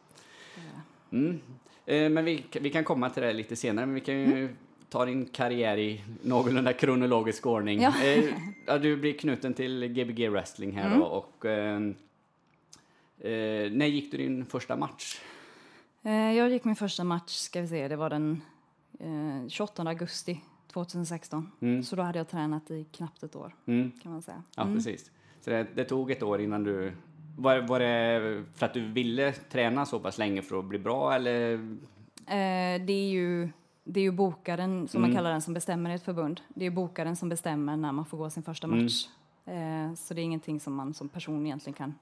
Mm. 1.12 1.40
Eh, 1.86 2.10
men 2.10 2.26
vi, 2.26 2.46
vi 2.62 2.70
kan 2.70 2.84
komma 2.84 3.10
till 3.10 3.24
det 3.24 3.34
lite 3.34 3.56
senare, 3.56 3.86
men 3.86 3.96
vi 3.96 4.02
kan 4.02 4.16
ju 4.16 4.56
ta 4.90 5.06
din 5.06 5.26
karriär 5.26 5.78
i 5.78 6.04
någorlunda 6.24 6.74
kronologisk 6.74 7.46
ordning. 7.46 7.82
Ja. 7.82 7.94
Eh, 8.04 8.24
ja, 8.66 8.78
du 8.78 8.98
blir 8.98 9.14
knuten 9.14 9.54
till 9.54 9.88
Gbg 9.88 10.30
wrestling 10.30 10.72
här 10.72 10.88
Mm. 10.88 11.00
då, 11.00 11.06
och 11.06 11.46
eh, 11.46 11.80
Eh, 13.24 13.72
när 13.72 13.86
gick 13.86 14.12
du 14.12 14.18
din 14.18 14.46
första 14.46 14.76
match? 14.76 15.22
Eh, 16.04 16.12
jag 16.14 16.50
gick 16.50 16.64
min 16.66 16.76
första 16.76 17.04
match, 17.04 17.32
ska 17.32 17.62
vi 17.62 17.68
se, 17.68 17.88
det 17.88 17.96
var 17.96 18.10
den 18.10 18.42
eh, 19.00 19.48
28 19.50 19.84
augusti 19.84 20.42
2016. 20.74 21.52
Så 21.86 21.96
då 21.96 22.02
hade 22.02 22.18
jag 22.18 22.30
tränat 22.30 22.72
i 22.72 22.84
knappt 22.92 23.24
ett 23.24 23.36
år, 23.36 23.56
Mm. 23.66 23.92
kan 24.04 24.12
man 24.12 24.22
säga. 24.22 24.44
Ja, 24.56 24.64
precis. 24.64 25.12
Så 25.42 25.50
det, 25.50 25.68
det 25.76 25.84
tog 25.86 26.12
ett 26.12 26.24
år 26.24 26.42
innan 26.42 26.64
du... 26.64 26.94
Var, 27.38 27.60
var 27.62 27.80
det 27.80 28.44
för 28.56 28.66
att 28.66 28.74
du 28.74 28.88
ville 28.92 29.32
träna 29.32 29.86
så 29.86 30.00
pass 30.00 30.18
länge 30.18 30.42
för 30.42 30.60
att 30.60 30.66
bli 30.66 30.80
bra 30.80 31.14
eller? 31.16 31.54
Eh, 32.28 32.82
det 32.86 32.94
är 32.94 33.10
ju 33.12 33.50
det 33.84 34.00
är 34.00 34.04
ju 34.04 34.12
bokaren, 34.12 34.88
som 34.88 34.98
Mm. 34.98 35.10
man 35.10 35.18
kallar 35.18 35.32
den, 35.32 35.42
som 35.42 35.54
bestämmer 35.54 35.90
i 35.90 35.94
ett 35.94 36.04
förbund. 36.04 36.42
Det 36.50 36.66
är 36.66 36.70
bokaren 36.72 37.16
som 37.16 37.30
bestämmer 37.30 37.78
när 37.78 37.92
man 37.92 38.06
får 38.06 38.18
gå 38.18 38.30
sin 38.30 38.44
första 38.44 38.68
Mm. 38.68 38.84
match. 38.84 39.08
Eh, 39.46 39.94
så 39.96 40.14
det 40.14 40.22
är 40.22 40.24
ingenting 40.24 40.60
som 40.60 40.76
man 40.76 40.94
som 40.94 41.10
person 41.10 41.46
egentligen 41.46 41.74
kan, 41.74 41.94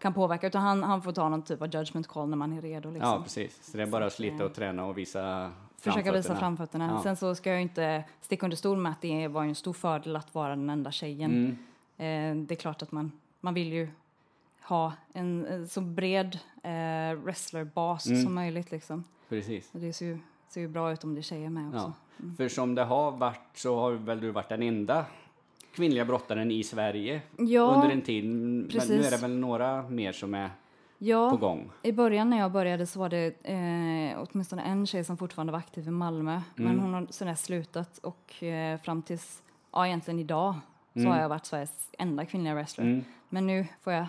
kan 0.00 0.14
påverka, 0.14 0.46
utan 0.46 0.62
han, 0.62 0.82
han 0.82 1.02
får 1.02 1.12
ta 1.12 1.28
någon 1.28 1.42
typ 1.42 1.62
av 1.62 1.74
judgment 1.74 2.06
call 2.08 2.28
när 2.28 2.36
man 2.36 2.52
är 2.52 2.62
redo. 2.62 2.90
Liksom. 2.90 3.10
Ja, 3.10 3.22
precis. 3.22 3.70
Så 3.70 3.76
det 3.76 3.82
är 3.82 3.86
bara 3.86 4.06
att 4.06 4.12
slita 4.12 4.44
och 4.44 4.54
träna 4.54 4.84
och 4.84 4.98
visa 4.98 5.50
Försöka 5.76 6.12
visa 6.12 6.36
framfötterna. 6.36 6.90
Ja. 6.94 7.02
Sen 7.02 7.16
så 7.16 7.34
ska 7.34 7.50
jag 7.50 7.62
inte 7.62 8.04
sticka 8.20 8.46
under 8.46 8.56
stol 8.56 8.78
med 8.78 8.92
att 8.92 9.00
det 9.00 9.28
var 9.28 9.44
en 9.44 9.54
stor 9.54 9.72
fördel 9.72 10.16
att 10.16 10.34
vara 10.34 10.48
den 10.48 10.70
enda 10.70 10.90
tjejen. 10.92 11.56
Mm. 11.96 12.40
Eh, 12.40 12.46
det 12.46 12.54
är 12.54 12.56
klart 12.56 12.82
att 12.82 12.92
man, 12.92 13.12
man 13.40 13.54
vill 13.54 13.72
ju 13.72 13.88
ha 14.62 14.92
en, 15.12 15.46
eh, 15.46 15.64
så 15.66 15.80
bred 15.80 16.38
eh, 16.62 17.18
wrestlerbas 17.22 18.06
Mm. 18.06 18.22
som 18.22 18.34
möjligt. 18.34 18.70
Liksom. 18.70 19.04
Precis. 19.28 19.68
Det 19.72 19.92
ser 19.92 20.06
ju, 20.06 20.18
ser 20.48 20.60
ju 20.60 20.68
bra 20.68 20.92
ut 20.92 21.04
om 21.04 21.14
det 21.14 21.20
är 21.20 21.22
tjejer 21.22 21.50
med 21.50 21.68
också. 21.68 21.92
Ja. 22.16 22.24
För 22.36 22.48
som 22.48 22.74
det 22.74 22.84
har 22.84 23.10
varit 23.10 23.50
så 23.54 23.80
har 23.80 23.92
väl 23.92 24.20
du 24.20 24.30
varit 24.30 24.48
den 24.48 24.62
enda 24.62 25.06
kvinnliga 25.80 26.04
brottaren 26.04 26.50
i 26.50 26.62
Sverige 26.64 27.22
Ja, 27.38 27.60
under 27.74 27.90
en 27.90 28.02
tid. 28.02 28.24
Men 28.24 28.58
nu 28.60 28.68
precis. 28.68 29.06
är 29.06 29.10
det 29.10 29.16
väl 29.16 29.38
några 29.38 29.82
mer 29.88 30.12
som 30.12 30.34
är 30.34 30.50
ja 30.98 31.30
på 31.30 31.36
gång. 31.36 31.70
i 31.82 31.92
början 31.92 32.30
när 32.30 32.38
jag 32.38 32.52
började 32.52 32.86
så 32.86 32.98
var 33.00 33.08
det 33.08 33.26
eh, 33.46 34.18
åtminstone 34.30 34.62
en 34.62 34.86
tjej 34.86 35.04
som 35.04 35.16
fortfarande 35.16 35.52
var 35.52 35.58
aktiv 35.58 35.86
i 35.88 35.90
Malmö. 35.90 36.40
Men 36.54 36.66
Mm. 36.66 36.80
hon 36.80 36.94
har 36.94 37.06
sedan 37.10 37.36
slutat 37.36 37.98
och 37.98 38.42
eh, 38.42 38.78
fram 38.80 39.02
tills, 39.02 39.42
ja 39.72 39.86
egentligen 39.86 40.20
idag, 40.20 40.54
så 40.92 40.98
Mm. 41.00 41.12
har 41.12 41.20
jag 41.20 41.28
varit 41.28 41.46
Sveriges 41.46 41.90
enda 41.98 42.24
kvinnliga 42.26 42.54
wrestler. 42.54 42.84
Mm. 42.84 43.04
Men 43.28 43.46
nu 43.46 43.66
får 43.82 43.92
jag 43.92 44.06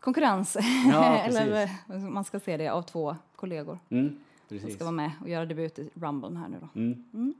konkurrens, 0.00 0.56
Ja, 0.90 1.16
eller 1.18 1.46
precis. 1.46 1.78
eh, 1.90 2.10
man 2.10 2.24
ska 2.24 2.40
se 2.40 2.56
det, 2.56 2.68
av 2.68 2.82
två 2.82 3.16
kollegor 3.36 3.78
Mm. 3.90 4.08
som 4.08 4.58
Precis. 4.58 4.74
ska 4.74 4.84
vara 4.84 4.92
med 4.92 5.10
och 5.22 5.28
göra 5.28 5.46
debut 5.46 5.78
i 5.78 5.90
Rumble 5.94 6.38
här 6.38 6.48
nu 6.48 6.56
då. 6.60 6.80
Mm. 6.80 7.34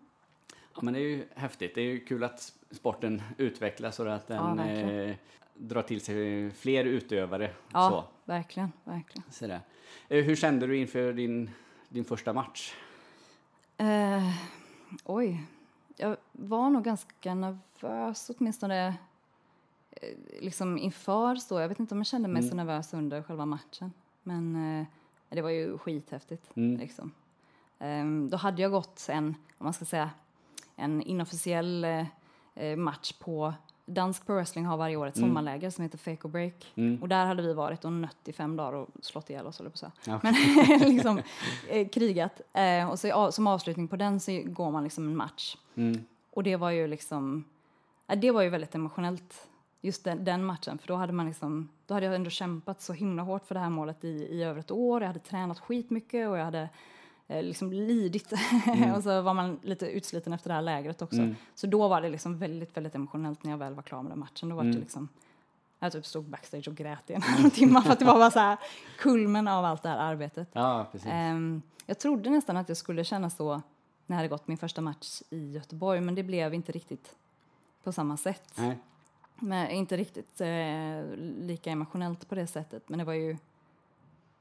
Ja, 0.77 0.81
men 0.83 0.95
det 0.95 1.01
är 1.01 1.09
ju 1.09 1.25
häftigt. 1.35 1.75
Det 1.75 1.81
är 1.81 1.85
ju 1.85 2.01
kul 2.01 2.25
att 2.25 2.53
sporten 2.75 3.23
utvecklas 3.39 4.01
och 4.01 4.15
att 4.15 4.25
Ja, 4.29 4.35
den 4.35 4.57
verkligen. 4.57 5.09
eh, 5.11 5.17
drar 5.55 5.83
till 5.83 6.01
sig 6.01 6.51
fler 6.51 6.85
utövare. 6.85 7.51
Ja, 7.73 7.91
Så. 7.91 8.05
verkligen, 8.25 8.73
verkligen. 8.85 9.25
Så. 9.31 9.45
Eh, 9.45 9.61
hur 10.25 10.37
kände 10.37 10.67
du 10.67 10.77
inför 10.77 11.13
din, 11.13 11.51
din 11.89 12.05
första 12.05 12.33
match? 12.33 12.75
Eh, 13.77 14.29
oj, 15.05 15.45
jag 15.97 16.17
var 16.33 16.71
nog 16.71 16.85
ganska 16.85 17.35
nervös 17.35 18.31
åtminstone 18.39 18.87
eh, 19.91 20.09
liksom 20.41 20.79
inför 20.79 21.35
så. 21.37 21.61
Jag 21.61 21.69
vet 21.69 21.81
inte 21.81 21.95
om 21.95 21.99
jag 21.99 22.07
kände 22.07 22.29
mig 22.29 22.43
så 22.43 22.55
nervös 22.57 22.95
under 22.95 23.23
själva 23.23 23.47
matchen. 23.47 23.93
Men 24.23 24.57
eh, 24.81 24.87
det 25.29 25.43
var 25.43 25.51
ju 25.51 25.79
skithäftigt. 25.79 26.57
Mm. 26.57 26.77
Liksom. 26.81 27.13
Ehm, 27.79 28.31
då 28.31 28.37
hade 28.37 28.63
jag 28.63 28.71
gått 28.71 29.07
en, 29.11 29.27
om 29.59 29.65
man 29.65 29.73
ska 29.73 29.85
säga, 29.85 30.11
en 30.77 31.03
inofficiell 31.03 31.85
eh, 31.85 32.07
match 32.77 33.13
på 33.13 33.55
Dansk 33.87 34.27
Pro 34.27 34.35
Wrestling 34.35 34.67
har 34.67 34.77
varje 34.77 34.97
år 34.97 35.07
ett 35.07 35.17
sommarläger 35.17 35.71
som 35.71 35.83
heter 35.83 35.99
Fake 35.99 36.29
or 36.29 36.31
Break. 36.31 36.73
Mm. 36.75 37.03
Och 37.03 37.09
där 37.09 37.27
hade 37.27 37.43
vi 37.43 37.53
varit 37.53 37.85
och 37.85 37.93
nött 37.93 38.17
i 38.25 38.33
fem 38.33 38.57
dagar 38.57 38.73
och 38.73 38.89
slått 39.01 39.31
ihjäl 39.31 39.47
oss, 39.47 39.61
jag 39.67 39.73
på 39.73 39.79
säga. 39.79 39.93
Ja. 40.07 40.21
Men 40.23 40.35
liksom 40.95 41.21
eh, 41.69 41.89
krigat. 41.89 42.41
Eh, 42.53 42.91
och 42.91 42.99
så 42.99 43.33
som 43.33 43.47
avslutning 43.47 43.89
på 43.89 43.97
den 43.97 44.21
så 44.21 44.43
går 44.45 44.71
man 44.71 44.85
liksom 44.85 45.07
en 45.09 45.17
match. 45.17 45.57
Mm. 45.75 46.05
Och 46.31 46.43
det 46.43 46.57
var 46.57 46.71
ju 46.71 46.87
liksom, 46.87 47.45
ja, 48.07 48.17
det 48.17 48.31
var 48.31 48.43
ju 48.43 48.49
väldigt 48.49 48.75
emotionellt. 48.75 49.49
Just 49.81 50.05
den, 50.05 50.25
den 50.25 50.45
matchen, 50.45 50.79
för 50.79 50.89
då 50.89 50.95
hade 50.95 51.13
man 51.13 51.27
liksom, 51.27 51.69
då 51.87 51.95
hade 51.95 52.07
jag 52.07 52.15
ändå 52.15 52.31
kämpat 52.31 52.83
så 52.83 52.93
himla 52.93 53.23
hårt 53.23 53.47
för 53.47 53.55
det 53.55 53.61
här 53.61 53.71
målet 53.71 54.05
i, 54.05 54.09
i 54.09 54.43
över 54.43 54.61
ett 54.61 54.71
år. 54.71 55.01
Jag 55.01 55.07
hade 55.07 55.19
tränat 55.19 55.61
skitmycket 55.61 56.29
och 56.29 56.39
jag 56.39 56.45
hade 56.45 56.61
eh, 56.61 56.69
liksom 57.29 57.73
lidit. 57.73 58.33
och 58.97 59.03
så 59.03 59.23
var 59.23 59.35
man 59.35 59.61
lite 59.63 59.87
utsliten 59.87 60.33
efter 60.33 60.49
det 60.51 60.55
här 60.55 60.63
lägret 60.63 61.03
också. 61.03 61.17
Mm. 61.19 61.37
Så 61.55 61.67
då 61.67 61.89
var 61.89 62.01
det 62.01 62.09
liksom 62.09 62.39
väldigt, 62.39 62.77
väldigt 62.77 62.95
emotionellt 62.95 63.45
när 63.45 63.51
jag 63.51 63.59
väl 63.59 63.75
var 63.75 63.83
klar 63.83 64.03
med 64.03 64.13
den 64.13 64.19
matchen. 64.19 64.49
Då 64.49 64.55
var 64.57 64.63
Mm. 64.63 64.75
det 64.75 64.81
liksom, 64.81 65.09
jag 65.79 65.93
typ 65.93 66.07
stod 66.07 66.25
backstage 66.25 66.69
och 66.69 66.75
grät 66.75 67.11
i 67.11 67.13
en 67.15 67.23
halvtimme 67.23 67.83
för 67.83 67.93
att 67.93 67.99
det 67.99 68.05
var 68.05 68.15
bara 68.19 68.31
så 68.31 68.39
här 68.39 68.59
kulmen 68.99 69.49
av 69.49 69.65
allt 69.65 69.83
det 69.83 69.89
här 69.89 69.99
arbetet. 69.99 70.49
Ja. 70.53 70.87
Ehm, 71.07 71.63
jag 71.87 71.99
trodde 71.99 72.31
nästan 72.31 72.57
att 72.57 72.69
jag 72.69 72.77
skulle 72.79 73.05
känna 73.05 73.31
så 73.31 73.55
när 74.07 74.17
jag 74.17 74.17
hade 74.17 74.29
gått 74.29 74.49
min 74.49 74.59
första 74.59 74.81
match 74.81 75.23
i 75.31 75.53
Göteborg, 75.53 76.01
men 76.01 76.15
det 76.15 76.23
blev 76.23 76.55
inte 76.55 76.73
riktigt 76.73 77.15
på 77.83 77.93
samma 77.93 78.17
sätt. 78.17 78.53
Nej. 78.57 78.79
Men 79.39 79.71
inte 79.71 79.97
riktigt 79.97 80.41
eh, 80.41 81.17
lika 81.41 81.71
emotionellt 81.71 82.29
på 82.29 82.35
det 82.35 82.47
sättet, 82.47 82.89
men 82.89 82.99
det 82.99 83.05
var 83.05 83.13
ju 83.13 83.37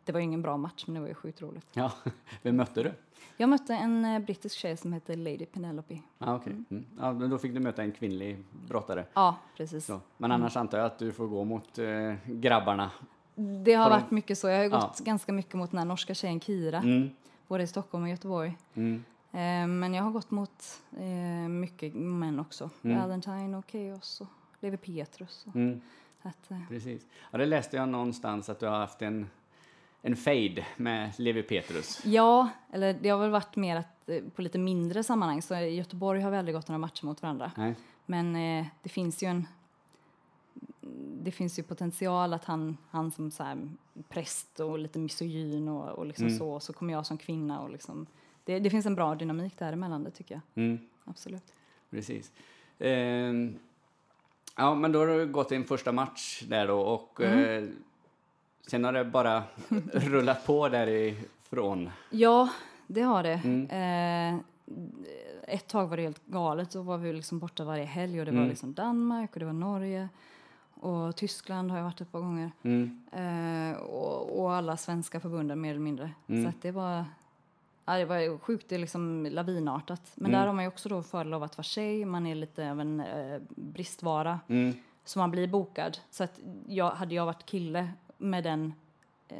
det 0.05 0.12
var 0.12 0.19
ju 0.19 0.24
ingen 0.24 0.41
bra 0.41 0.57
match, 0.57 0.83
men 0.88 0.93
det 0.93 1.00
var 1.01 1.07
ju 1.07 1.13
sjukt 1.13 1.41
roligt. 1.41 1.67
Ja. 1.74 1.91
Vem 2.41 2.55
mötte 2.55 2.83
du? 2.83 2.93
Jag 3.38 3.50
mötte 3.50 3.74
en 3.75 4.05
eh, 4.05 4.19
brittisk 4.19 4.57
tjej 4.57 4.77
som 4.77 4.93
heter 4.93 5.15
Lady 5.15 5.45
Penelope. 5.45 6.00
Ja, 6.17 6.36
okej. 6.36 6.53
Mm. 6.69 6.86
Ja, 7.00 7.13
men 7.13 7.29
då 7.29 7.38
fick 7.38 7.53
du 7.53 7.60
möta 7.60 7.83
en 7.83 7.91
kvinnlig 7.91 8.43
brottare. 8.67 9.05
Ja, 9.13 9.36
precis. 9.57 9.86
Så. 9.86 10.00
Men 10.17 10.31
annars 10.31 10.57
antar 10.57 10.77
jag 10.77 10.86
att 10.86 11.00
du 11.00 11.12
får 11.12 11.27
gå 11.27 11.43
mot 11.43 11.79
eh, 11.79 12.13
grabbarna. 12.25 12.91
Det 13.36 13.74
har 13.74 13.89
de- 13.89 14.00
varit 14.00 14.12
mycket 14.12 14.38
så. 14.38 14.48
Jag 14.50 14.57
har 14.57 14.63
ju 14.63 14.69
Ja. 14.69 14.79
gått 14.79 15.00
ganska 15.00 15.33
mycket 15.33 15.53
mot 15.53 15.72
den 15.72 15.77
här 15.77 15.86
norska 15.86 16.13
tjejen 16.13 16.39
Kira, 16.39 16.77
Mm. 16.77 17.10
både 17.48 17.63
i 17.63 17.67
Stockholm 17.67 18.03
och 18.03 18.10
Göteborg. 18.10 18.57
Mm. 18.74 19.03
Eh, 19.31 19.67
men 19.67 19.93
jag 19.93 20.03
har 20.03 20.12
gått 20.12 20.31
mot 20.31 20.81
eh, 20.98 21.50
mycket 21.50 21.93
män 21.95 22.39
också. 22.39 22.69
Mm. 22.83 23.00
Valentine 23.01 23.57
och 23.57 23.72
Chaos 23.72 24.22
och 24.22 24.27
Levi 24.60 24.77
Petrus. 24.77 25.45
Och, 25.48 25.55
Mm. 25.55 25.81
att, 26.22 26.51
eh, 26.51 26.57
Precis. 26.69 27.07
Ja, 27.31 27.38
det 27.38 27.45
läste 27.45 27.77
jag 27.77 27.89
någonstans 27.89 28.50
att 28.50 28.60
du 28.60 28.65
har 28.67 28.77
haft 28.79 29.01
en, 29.01 29.29
en 30.05 30.15
fade 30.15 30.65
med 30.77 31.12
Levi 31.17 31.43
Petrus. 31.43 32.01
ja, 32.05 32.50
eller 32.72 32.93
det 32.93 33.10
har 33.10 33.19
väl 33.19 33.29
varit 33.29 33.55
mer 33.55 33.75
att, 33.75 34.10
eh, 34.10 34.24
på 34.36 34.41
lite 34.41 34.57
mindre 34.57 35.03
sammanhang. 35.03 35.41
Så 35.41 35.55
i 35.55 35.75
Göteborg 35.75 36.22
har 36.22 36.31
vi 36.31 36.38
aldrig 36.38 36.55
gått 36.55 36.67
några 36.67 36.77
matcher 36.77 37.05
mot 37.05 37.22
varandra. 37.22 37.51
Nej. 37.57 37.75
Men 38.05 38.36
eh, 38.36 38.65
det 38.83 38.89
finns 38.89 39.24
ju 39.24 39.27
en 39.27 39.48
det 41.24 41.31
finns 41.31 41.60
ju 41.60 41.63
potential 41.63 42.33
att 42.33 42.45
han, 42.45 42.77
han 42.89 43.12
som 43.12 43.31
så 43.31 43.43
här 43.43 43.57
präst 44.10 44.60
och 44.60 44.79
lite 44.79 45.00
misogyn 45.00 45.67
och, 45.67 45.89
och 45.89 46.05
liksom 46.05 46.27
Mm. 46.27 46.39
så, 46.39 46.60
så 46.60 46.74
kommer 46.74 46.93
jag 46.93 47.05
som 47.05 47.17
kvinna 47.17 47.60
och 47.62 47.69
liksom 47.69 48.05
det, 48.43 48.60
det 48.60 48.69
finns 48.69 48.86
en 48.86 48.95
bra 48.95 49.15
dynamik 49.15 49.57
däremellan, 49.60 50.03
det 50.03 50.12
tycker 50.12 50.36
jag. 50.36 50.63
Mm. 50.63 50.79
Absolut. 51.05 51.53
Precis. 51.89 52.31
Ehm, 52.79 53.55
ja, 54.57 54.75
men 54.75 54.91
då 54.91 55.00
har 55.00 55.07
du 55.07 55.27
gått 55.27 55.50
din 55.50 55.63
första 55.63 55.91
match 55.91 56.43
där 56.48 56.67
då 56.67 56.79
och 56.79 57.22
Mm. 57.22 57.63
eh, 57.63 57.69
sen 58.67 58.84
har 58.84 58.93
det 58.93 59.05
bara 59.05 59.43
rullat 59.93 60.46
på 60.46 60.70
därifrån. 60.70 61.89
Ja, 62.10 62.50
det 62.88 63.01
har 63.01 63.24
det. 63.24 63.41
Mm. 63.43 63.70
Eh, 64.36 64.39
ett 65.55 65.67
tag 65.67 65.88
var 65.88 65.98
det 65.98 66.03
helt 66.03 66.25
galet. 66.25 66.72
Då 66.72 66.82
var 66.82 66.98
vi 66.98 67.13
liksom 67.13 67.39
borta 67.39 67.63
varje 67.63 67.86
helg 67.86 68.20
och 68.20 68.25
det 68.25 68.32
var 68.32 68.38
Mm. 68.38 68.50
liksom 68.50 68.74
Danmark 68.74 69.34
och 69.34 69.39
det 69.39 69.46
var 69.46 69.53
Norge 69.53 70.10
och 70.74 71.15
Tyskland 71.15 71.72
har 71.72 71.77
jag 71.77 71.84
varit 71.86 72.01
ett 72.01 72.12
par 72.12 72.20
gånger. 72.20 72.51
Mm. 72.63 73.03
Eh, 73.12 73.77
och, 73.77 74.39
och 74.41 74.53
alla 74.53 74.77
svenska 74.77 75.20
förbunden 75.20 75.62
mer 75.62 75.70
eller 75.70 75.79
mindre. 75.79 76.12
Mm. 76.27 76.43
Så 76.43 76.50
att 76.50 76.62
det 76.62 76.72
var 76.72 77.05
Ja, 77.86 77.98
det 77.98 78.05
var 78.05 78.17
ju 78.20 78.38
sjukt, 78.38 78.70
det 78.70 78.75
är 78.75 78.79
liksom 78.79 79.27
lavinartat. 79.32 80.12
Men 80.15 80.32
Mm. 80.32 80.39
där 80.39 80.48
har 80.48 80.53
man 80.53 80.67
också 80.67 80.89
då 80.89 81.03
fördel 81.03 81.34
av 81.34 81.43
att 81.43 81.58
vara 81.58 81.63
tjej, 81.63 82.05
man 82.05 82.27
är 82.27 82.36
lite 82.36 82.72
av 82.72 82.82
en 82.82 83.00
eh, 83.00 83.41
bristvara. 83.55 84.39
Mm. 84.48 84.74
Så 85.05 85.20
man 85.20 85.32
blir 85.32 85.48
bokad. 85.48 85.98
Så 86.10 86.24
att 86.24 86.39
jag, 86.67 86.89
hade 86.91 87.15
jag 87.15 87.25
varit 87.25 87.46
kille 87.46 87.89
med 88.17 88.43
den 88.43 88.74
eh, 89.27 89.38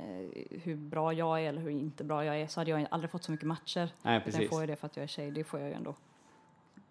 hur 0.64 0.76
bra 0.76 1.14
jag 1.14 1.42
är 1.42 1.50
eller 1.50 1.62
hur 1.62 1.70
inte 1.70 2.04
bra 2.04 2.26
jag 2.26 2.40
är 2.42 2.48
så 2.48 2.60
hade 2.60 2.72
jag 2.72 2.88
aldrig 2.92 3.12
fått 3.12 3.24
så 3.24 3.32
mycket 3.32 3.48
matcher. 3.48 3.90
Nej, 4.02 4.18
Utan 4.18 4.32
precis. 4.32 4.50
får 4.50 4.62
jag 4.62 4.70
det 4.70 4.76
för 4.76 4.86
att 4.88 4.96
jag 4.98 5.04
är 5.04 5.08
tjej, 5.08 5.32
det 5.32 5.44
får 5.44 5.60
jag 5.60 5.70
ju 5.70 5.76
ändå 5.76 5.96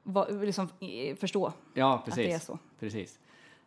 va, 0.03 0.27
liksom, 0.29 0.69
förstå 1.17 1.53
Ja, 1.75 1.95
att 1.95 2.05
det 2.05 2.11
är 2.13 2.15
precis. 2.27 2.45
så. 2.45 2.59
precis. 2.81 3.19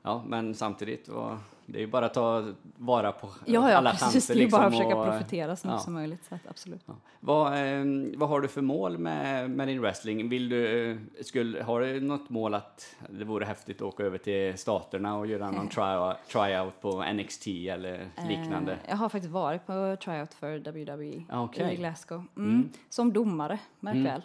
Ja, 0.05 0.23
men 0.27 0.55
samtidigt, 0.55 1.09
var, 1.09 1.37
det 1.65 1.77
är 1.77 1.81
ju 1.81 1.87
bara 1.87 2.05
att 2.05 2.13
ta 2.13 2.45
vara 2.77 3.11
på 3.11 3.29
Ja, 3.45 3.71
ja 3.71 3.77
alla 3.77 3.91
precis. 3.91 4.13
chanser. 4.13 4.33
Det 4.33 4.39
är 4.39 4.43
ju 4.45 4.49
bara 4.51 4.65
att 4.65 4.71
liksom, 4.71 4.89
försöka 4.89 5.01
och- 5.01 5.05
profitera 5.19 5.55
så 5.55 5.67
mycket 5.67 5.79
ja. 5.79 5.83
som 5.83 5.93
möjligt. 5.93 6.25
Så 6.29 6.35
att, 6.35 6.41
absolut. 6.49 6.81
Ja. 6.85 6.93
Vad, 7.19 7.53
ehm, 7.55 8.13
vad 8.17 8.29
har 8.29 8.41
du 8.41 8.47
för 8.47 8.61
mål 8.61 8.97
med, 8.97 9.49
med 9.49 9.67
din 9.67 9.81
wrestling? 9.81 10.29
Vill 10.29 10.49
du, 10.49 10.91
eh, 10.91 10.97
skulle, 11.23 11.63
har 11.63 11.81
du 11.81 11.99
något 12.01 12.29
mål 12.29 12.53
att 12.53 12.95
det 13.09 13.25
vore 13.25 13.45
häftigt 13.45 13.75
att 13.75 13.81
åka 13.81 14.03
över 14.03 14.17
till 14.17 14.57
staterna 14.57 15.17
och 15.17 15.27
göra 15.27 15.51
någon 15.51 15.67
try, 15.69 16.13
tryout 16.31 16.81
på 16.81 17.03
NXT 17.13 17.47
eller 17.47 18.09
liknande? 18.29 18.71
Eh, 18.71 18.77
jag 18.89 18.95
har 18.97 19.09
faktiskt 19.09 19.33
varit 19.33 19.65
på 19.65 19.97
tryout 20.03 20.33
för 20.33 20.57
WWE 20.59 21.23
Ah, 21.29 21.43
okej. 21.43 21.73
i 21.73 21.75
Glasgow. 21.75 22.23
Mm. 22.37 22.49
Mm. 22.49 22.69
Som 22.89 23.13
domare, 23.13 23.59
märk 23.79 23.95
Mm. 23.95 24.03
väl. 24.05 24.21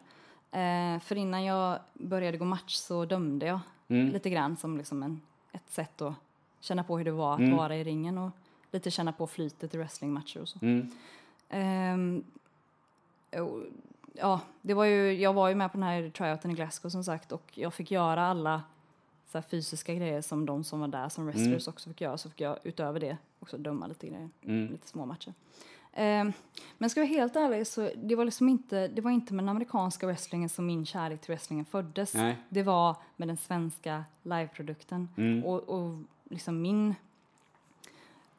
Eh, 0.52 1.00
för 1.00 1.16
innan 1.16 1.44
jag 1.44 1.78
började 1.94 2.38
gå 2.38 2.44
match 2.44 2.75
så 2.75 3.04
dömde 3.04 3.46
jag 3.46 3.60
Mm. 3.88 4.08
lite 4.12 4.30
grann 4.30 4.56
som 4.56 4.76
liksom 4.78 5.02
en, 5.02 5.20
ett 5.52 5.71
sätt 5.71 6.02
att 6.02 6.14
känna 6.61 6.85
på 6.85 6.99
hur 6.99 7.04
det 7.04 7.11
var 7.11 7.35
att 7.35 7.40
Mm. 7.40 7.57
vara 7.57 7.76
i 7.76 7.85
ringen. 7.85 8.19
Och 8.19 8.30
lite 8.71 8.90
känna 8.90 9.12
på 9.12 9.26
flytet 9.26 9.75
i 9.75 9.78
wrestlingmatcher 9.78 10.40
och 10.40 10.49
så. 10.49 10.59
Mm. 10.62 10.90
Ehm, 11.49 12.25
och, 13.33 13.62
ja, 14.14 14.40
det 14.62 14.75
var 14.75 14.85
ju, 14.85 15.12
jag 15.12 15.33
var 15.33 15.49
ju 15.49 15.54
med 15.54 15.73
på 15.73 15.76
den 15.78 15.87
här 15.87 16.11
tryouten 16.11 16.50
i 16.50 16.54
Glasgow 16.54 16.90
som 16.90 17.04
sagt 17.04 17.33
och 17.33 17.50
jag 17.54 17.75
fick 17.75 17.90
göra 17.90 18.26
alla 18.26 18.62
så 19.26 19.42
fysiska 19.42 19.95
grejer 19.95 20.23
som 20.23 20.47
de 20.47 20.64
som 20.64 20.80
var 20.80 20.88
där 20.88 21.09
som 21.09 21.26
wrestlers 21.26 21.69
också 21.69 21.88
fick 21.90 22.00
göra. 22.00 22.19
Så 22.19 22.30
fick 22.30 22.40
jag 22.40 22.59
utöver 22.62 23.00
det 23.00 23.16
också 23.40 23.59
döma 23.59 23.87
lite 23.87 24.07
grejer, 24.07 24.30
Mm. 24.42 24.73
lite 24.73 24.88
små 24.88 25.07
matcher. 25.07 25.35
Ehm, 25.92 26.32
men 26.78 26.90
ska 26.90 27.00
jag 27.00 27.09
vara 27.09 27.18
helt 27.18 27.37
ärlig 27.37 27.66
så 27.66 27.90
det 27.97 28.14
var 28.14 28.25
liksom 28.25 28.49
inte, 28.49 28.88
det 28.88 29.02
var 29.02 29.11
inte 29.11 29.35
med 29.35 29.44
den 29.44 29.49
amerikanska 29.49 30.06
wrestlingen 30.06 30.49
som 30.49 30.66
min 30.66 30.87
kärlek 30.87 31.20
till 31.20 31.30
wrestlingen 31.30 31.64
föddes. 31.64 32.14
Nej. 32.14 32.37
Det 32.49 32.62
var 32.62 32.97
med 33.16 33.28
den 33.28 33.37
svenska 33.37 34.04
liveprodukten. 34.23 35.09
Mm. 35.16 35.44
Och, 35.44 35.68
och 35.68 35.99
liksom 36.30 36.62
min, 36.62 36.94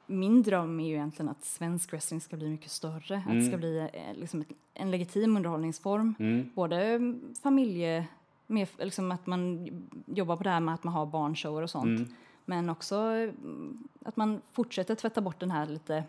min 0.05 0.43
dröm 0.43 0.79
är 0.79 0.87
ju 0.87 0.93
egentligen 0.93 1.29
att 1.29 1.45
svensk 1.45 1.91
wrestling 1.91 2.21
ska 2.21 2.37
bli 2.37 2.49
mycket 2.49 2.71
större. 2.71 3.23
Att 3.27 3.33
det 3.33 3.43
ska 3.43 3.57
bli 3.57 3.89
eh, 3.93 4.19
liksom 4.19 4.43
en 4.73 4.91
legitim 4.91 5.37
underhållningsform. 5.37 6.15
Mm. 6.19 6.49
Både 6.55 6.83
mm, 6.85 7.33
familje, 7.43 8.07
med, 8.47 8.67
liksom 8.79 9.11
att 9.11 9.27
man 9.27 9.67
jobbar 10.05 10.37
på 10.37 10.43
det 10.43 10.49
här 10.49 10.59
med 10.59 10.73
att 10.73 10.83
man 10.83 10.93
har 10.93 11.05
barnshower 11.05 11.61
och 11.61 11.69
sånt. 11.69 11.99
Mm. 11.99 12.13
Men 12.45 12.69
också 12.69 12.95
mm, 12.95 13.87
att 14.05 14.17
man 14.17 14.41
fortsätter 14.51 14.95
tvätta 14.95 15.21
bort 15.21 15.39
den 15.39 15.51
här 15.51 15.65
lite... 15.65 16.03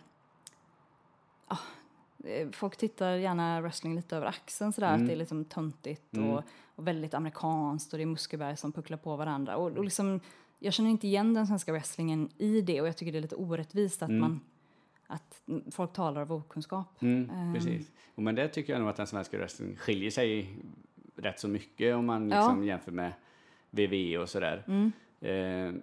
ah, 1.47 1.59
eh, 2.25 2.51
folk 2.51 2.77
tittar 2.77 3.13
gärna 3.17 3.61
wrestling 3.61 3.95
lite 3.95 4.17
över 4.17 4.27
axeln 4.27 4.73
sådär, 4.73 4.95
att 4.95 5.07
det 5.07 5.13
är 5.13 5.17
liksom 5.17 5.45
töntigt 5.45 6.17
och, 6.19 6.43
och 6.75 6.87
väldigt 6.89 7.15
amerikanskt 7.15 7.93
och 7.93 7.97
det 7.99 8.05
är 8.05 8.07
muskelberg 8.07 8.57
som 8.57 8.73
pucklar 8.73 8.99
på 8.99 9.17
varandra. 9.17 9.57
Och, 9.57 9.71
och 9.77 9.85
liksom, 9.85 10.21
jag 10.59 10.73
känner 10.73 10.91
inte 10.91 11.07
igen 11.07 11.35
den 11.35 11.47
svenska 11.47 11.73
wrestlingen 11.73 12.29
i 12.39 12.61
det 12.61 12.81
och 12.81 12.89
jag 12.89 12.97
tycker 12.97 13.13
det 13.13 13.19
är 13.19 13.23
lite 13.23 13.37
orättvist 13.37 14.03
att 14.03 14.11
man 14.11 14.41
att 15.07 15.43
mm, 15.49 15.71
folk 15.71 15.93
talar 15.93 16.21
av 16.23 16.33
okunskap. 16.33 17.03
Mm, 17.03 17.31
Ehm. 17.31 17.55
precis. 17.55 17.91
Och 18.15 18.23
men 18.23 18.35
det 18.35 18.49
tycker 18.49 18.73
jag 18.73 18.81
nog 18.81 18.89
att 18.91 18.97
den 18.97 19.07
svenska 19.07 19.39
rösten 19.39 19.77
skiljer 19.77 20.11
sig 20.11 20.57
rätt 21.17 21.41
så 21.41 21.49
mycket 21.49 21.97
om 21.97 22.07
man 22.07 22.31
Ja. 22.31 22.37
liksom 22.37 22.65
jämför 22.65 22.93
med 22.93 23.13
VV 23.71 24.17
och 24.19 24.29
sådär. 24.29 24.65
Mm. 24.67 24.93
Eh, 25.21 25.83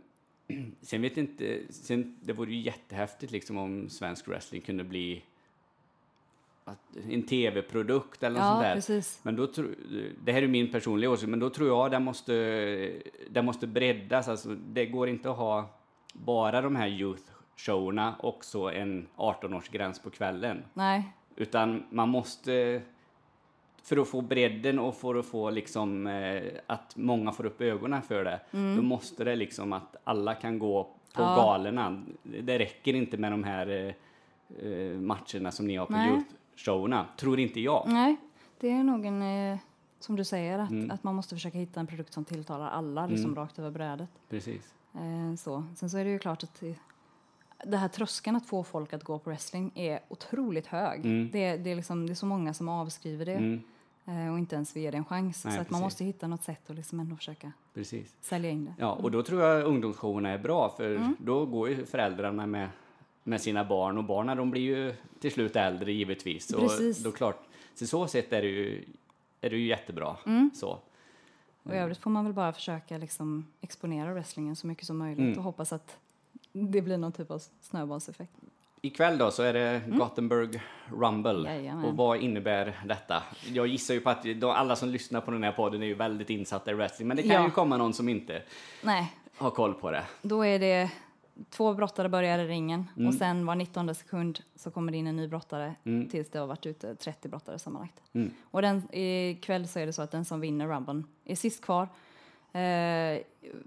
sen 0.82 1.02
vet 1.02 1.18
inte, 1.18 1.60
sen, 1.70 2.18
det 2.22 2.34
vore 2.34 2.52
ju 2.54 2.62
jättehäftigt 2.62 3.32
liksom 3.32 3.58
om 3.58 3.90
svensk 3.90 4.28
wrestling 4.28 4.62
kunde 4.62 4.84
bli 4.84 5.24
en 7.10 7.24
tv-produkt 7.24 8.24
eller 8.24 8.40
något 8.40 8.48
sånt 8.48 8.62
Ja, 8.64 8.68
där. 8.68 8.76
precis. 8.76 9.20
Men 9.24 9.36
då 9.36 9.48
tro, 9.48 9.66
det 10.24 10.32
här 10.32 10.42
är 10.44 10.48
min 10.48 10.72
personliga 10.72 11.10
åsikt, 11.12 11.30
men 11.30 11.40
då 11.40 11.50
tror 11.50 11.68
jag 11.68 11.92
den 11.92 12.04
måste, 12.04 12.34
den 13.30 13.46
måste 13.46 13.68
breddas. 13.68 14.28
Alltså, 14.28 14.50
det 14.50 14.86
går 14.86 15.10
inte 15.10 15.32
att 15.32 15.38
ha 15.38 15.70
bara 16.14 16.62
de 16.62 16.76
här 16.76 16.88
youth-showerna 16.88 18.14
och 18.20 18.46
så 18.46 18.70
en 18.70 19.08
18-årsgräns 19.16 20.04
på 20.04 20.10
kvällen. 20.10 20.64
Nej, 20.74 21.04
Utan 21.36 21.84
man 21.90 22.10
måste, 22.10 22.82
för 23.84 23.98
att 23.98 24.08
få 24.08 24.22
bredden 24.22 24.80
och 24.80 24.96
för 24.96 25.16
att 25.16 25.26
få 25.26 25.50
liksom, 25.50 26.08
eh, 26.08 26.44
att 26.68 26.96
många 26.96 27.32
får 27.32 27.46
upp 27.46 27.62
ögonen 27.62 28.02
för 28.02 28.24
det, 28.24 28.40
då 28.52 28.82
måste 28.82 29.24
det 29.24 29.36
liksom 29.36 29.74
att 29.74 29.96
alla 30.04 30.34
kan 30.36 30.60
gå 30.60 30.84
på 30.84 31.22
Ja. 31.22 31.36
galorna. 31.36 32.04
Det 32.24 32.60
räcker 32.60 32.94
inte 32.94 33.18
med 33.18 33.32
de 33.32 33.44
här 33.44 33.68
eh, 33.70 34.68
eh, 34.72 34.98
matcherna 35.00 35.52
som 35.52 35.68
ni 35.68 35.76
har 35.76 35.86
på 35.86 35.92
Nej. 35.94 36.24
Youth-showerna, 36.60 37.06
tror 37.18 37.40
inte 37.40 37.60
jag. 37.60 37.84
nej. 37.88 38.16
Det 38.60 38.72
är 38.72 38.84
nog 38.84 39.06
en, 39.06 39.22
eh, 39.22 39.58
som 40.00 40.16
du 40.16 40.24
säger, 40.24 40.60
att, 40.60 40.72
Mm. 40.72 40.92
att 40.92 41.04
man 41.04 41.16
måste 41.16 41.36
försöka 41.36 41.58
hitta 41.58 41.80
en 41.80 41.88
produkt 41.88 42.14
som 42.14 42.26
tilltalar 42.26 42.70
alla, 42.70 43.08
liksom 43.08 43.36
rakt 43.36 43.60
över 43.60 43.72
brädet. 43.72 44.10
Precis. 44.30 44.74
Eh, 44.94 45.36
så. 45.36 45.64
Sen 45.76 45.90
så 45.90 45.98
är 45.98 46.04
det 46.06 46.10
ju 46.12 46.20
klart 46.20 46.44
att 46.44 46.64
det, 47.66 47.78
här 47.78 47.88
tröskeln 47.88 48.36
att 48.36 48.46
få 48.48 48.64
folk 48.64 48.94
att 48.94 49.04
gå 49.04 49.20
på 49.20 49.30
wrestling 49.30 49.72
är 49.76 50.00
otroligt 50.10 50.68
hög. 50.68 51.06
Mm. 51.06 51.30
Det, 51.32 51.58
det, 51.58 51.72
är 51.72 51.76
liksom, 51.76 52.06
det 52.08 52.14
är 52.14 52.16
så 52.16 52.26
många 52.26 52.54
som 52.54 52.70
avskriver 52.70 53.26
det 53.26 53.34
Mm, 53.34 53.62
eh, 54.06 54.32
och 54.34 54.40
inte 54.40 54.56
ens 54.56 54.76
ge 54.76 54.92
det 54.92 54.98
en 54.98 55.06
chans. 55.06 55.46
Nej, 55.46 55.56
så 55.56 55.62
att 55.62 55.70
man 55.70 55.82
måste 55.82 56.04
hitta 56.06 56.28
något 56.28 56.44
sätt 56.44 56.70
att 56.70 56.76
liksom 56.76 57.00
ändå 57.00 57.16
försöka 57.16 57.52
precis. 57.74 58.16
sälja 58.22 58.50
in 58.50 58.66
det. 58.66 58.74
Ja, 58.78 58.92
och 58.92 59.12
då 59.12 59.24
tror 59.24 59.42
jag 59.42 59.64
ungdomsshowerna 59.66 60.30
är 60.30 60.38
bra, 60.38 60.70
för 60.78 60.96
Mm. 60.96 61.16
då 61.20 61.46
går 61.46 61.70
ju 61.70 61.86
föräldrarna 61.86 62.46
med, 62.48 62.70
med 63.30 63.42
sina 63.42 63.64
barn 63.66 63.98
och 63.98 64.04
barnen 64.04 64.38
de 64.38 64.52
blir 64.52 64.62
ju 64.62 64.94
till 65.20 65.32
slut 65.32 65.56
äldre 65.56 65.92
givetvis. 65.92 66.54
Och 66.54 66.60
Precis. 66.62 67.04
då 67.04 67.12
klart, 67.12 67.40
så 67.76 67.88
så 67.88 68.08
sätt 68.08 68.34
är 68.34 68.42
det 68.42 68.48
ju, 68.48 68.84
är 69.42 69.50
det 69.50 69.58
ju 69.58 69.68
jättebra. 69.68 70.16
Mm. 70.26 70.52
Så. 70.56 70.80
Och 71.64 71.74
i 71.74 71.78
övrigt 71.78 71.98
får 71.98 72.10
man 72.10 72.24
väl 72.26 72.34
bara 72.34 72.54
försöka 72.54 72.98
liksom 72.98 73.46
exponera 73.62 74.14
wrestlingen 74.14 74.56
så 74.56 74.68
mycket 74.68 74.86
som 74.86 74.98
möjligt 74.98 75.20
Mm. 75.20 75.38
och 75.38 75.44
hoppas 75.44 75.74
att 75.74 75.98
det 76.52 76.82
blir 76.82 76.98
någon 76.98 77.12
typ 77.12 77.32
av 77.32 77.42
snöbollseffekt. 77.62 78.32
Ikväll 78.82 79.18
då 79.18 79.32
så 79.32 79.44
är 79.44 79.54
det 79.54 79.82
Gothenburg 79.88 80.62
Rumble. 80.86 81.32
Mm. 81.32 81.46
Jajamän. 81.54 81.86
Och 81.86 81.98
vad 81.98 82.18
innebär 82.20 82.80
detta? 82.86 83.24
Jag 83.48 83.68
gissar 83.68 83.94
ju 83.94 84.00
på 84.00 84.10
att 84.10 84.24
de, 84.24 84.44
alla 84.44 84.76
som 84.76 84.90
lyssnar 84.90 85.22
på 85.22 85.32
den 85.32 85.44
här 85.44 85.52
podden 85.52 85.82
är 85.84 85.88
ju 85.88 85.94
väldigt 85.94 86.30
insatta 86.30 86.72
i 86.72 86.74
wrestling, 86.74 87.08
men 87.08 87.18
det 87.18 87.24
kan 87.24 87.32
Ja. 87.32 87.44
ju 87.46 87.52
komma 87.52 87.78
någon 87.78 87.94
som 87.94 88.10
inte 88.10 88.42
Nej, 88.84 89.14
har 89.38 89.50
koll 89.52 89.74
på 89.74 89.92
det. 89.92 90.04
då 90.22 90.46
är 90.46 90.60
det 90.60 90.92
två 91.50 91.74
brottare 91.74 92.10
börjar 92.10 92.40
i 92.40 92.48
ringen 92.48 92.88
Mm. 92.96 93.08
och 93.08 93.14
sen 93.14 93.46
var 93.46 93.56
19 93.56 93.96
sekund 93.96 94.40
så 94.56 94.72
kommer 94.72 94.92
det 94.92 94.98
in 94.98 95.08
en 95.08 95.16
ny 95.16 95.28
brottare 95.28 95.76
tills 96.12 96.30
det 96.30 96.40
har 96.40 96.48
varit 96.48 96.66
ute 96.66 96.96
30 96.96 97.28
brottare 97.30 97.60
sammanlagt. 97.60 98.02
Mm. 98.14 98.32
Och 98.52 98.62
den, 98.62 98.84
ikväll 98.92 99.68
så 99.68 99.80
är 99.80 99.86
det 99.86 99.94
så 99.94 100.02
att 100.02 100.12
den 100.12 100.26
som 100.26 100.40
vinner 100.40 100.68
Rumble 100.68 101.04
är 101.26 101.36
sist 101.36 101.62
kvar. 101.64 101.88
Eh, 102.52 103.20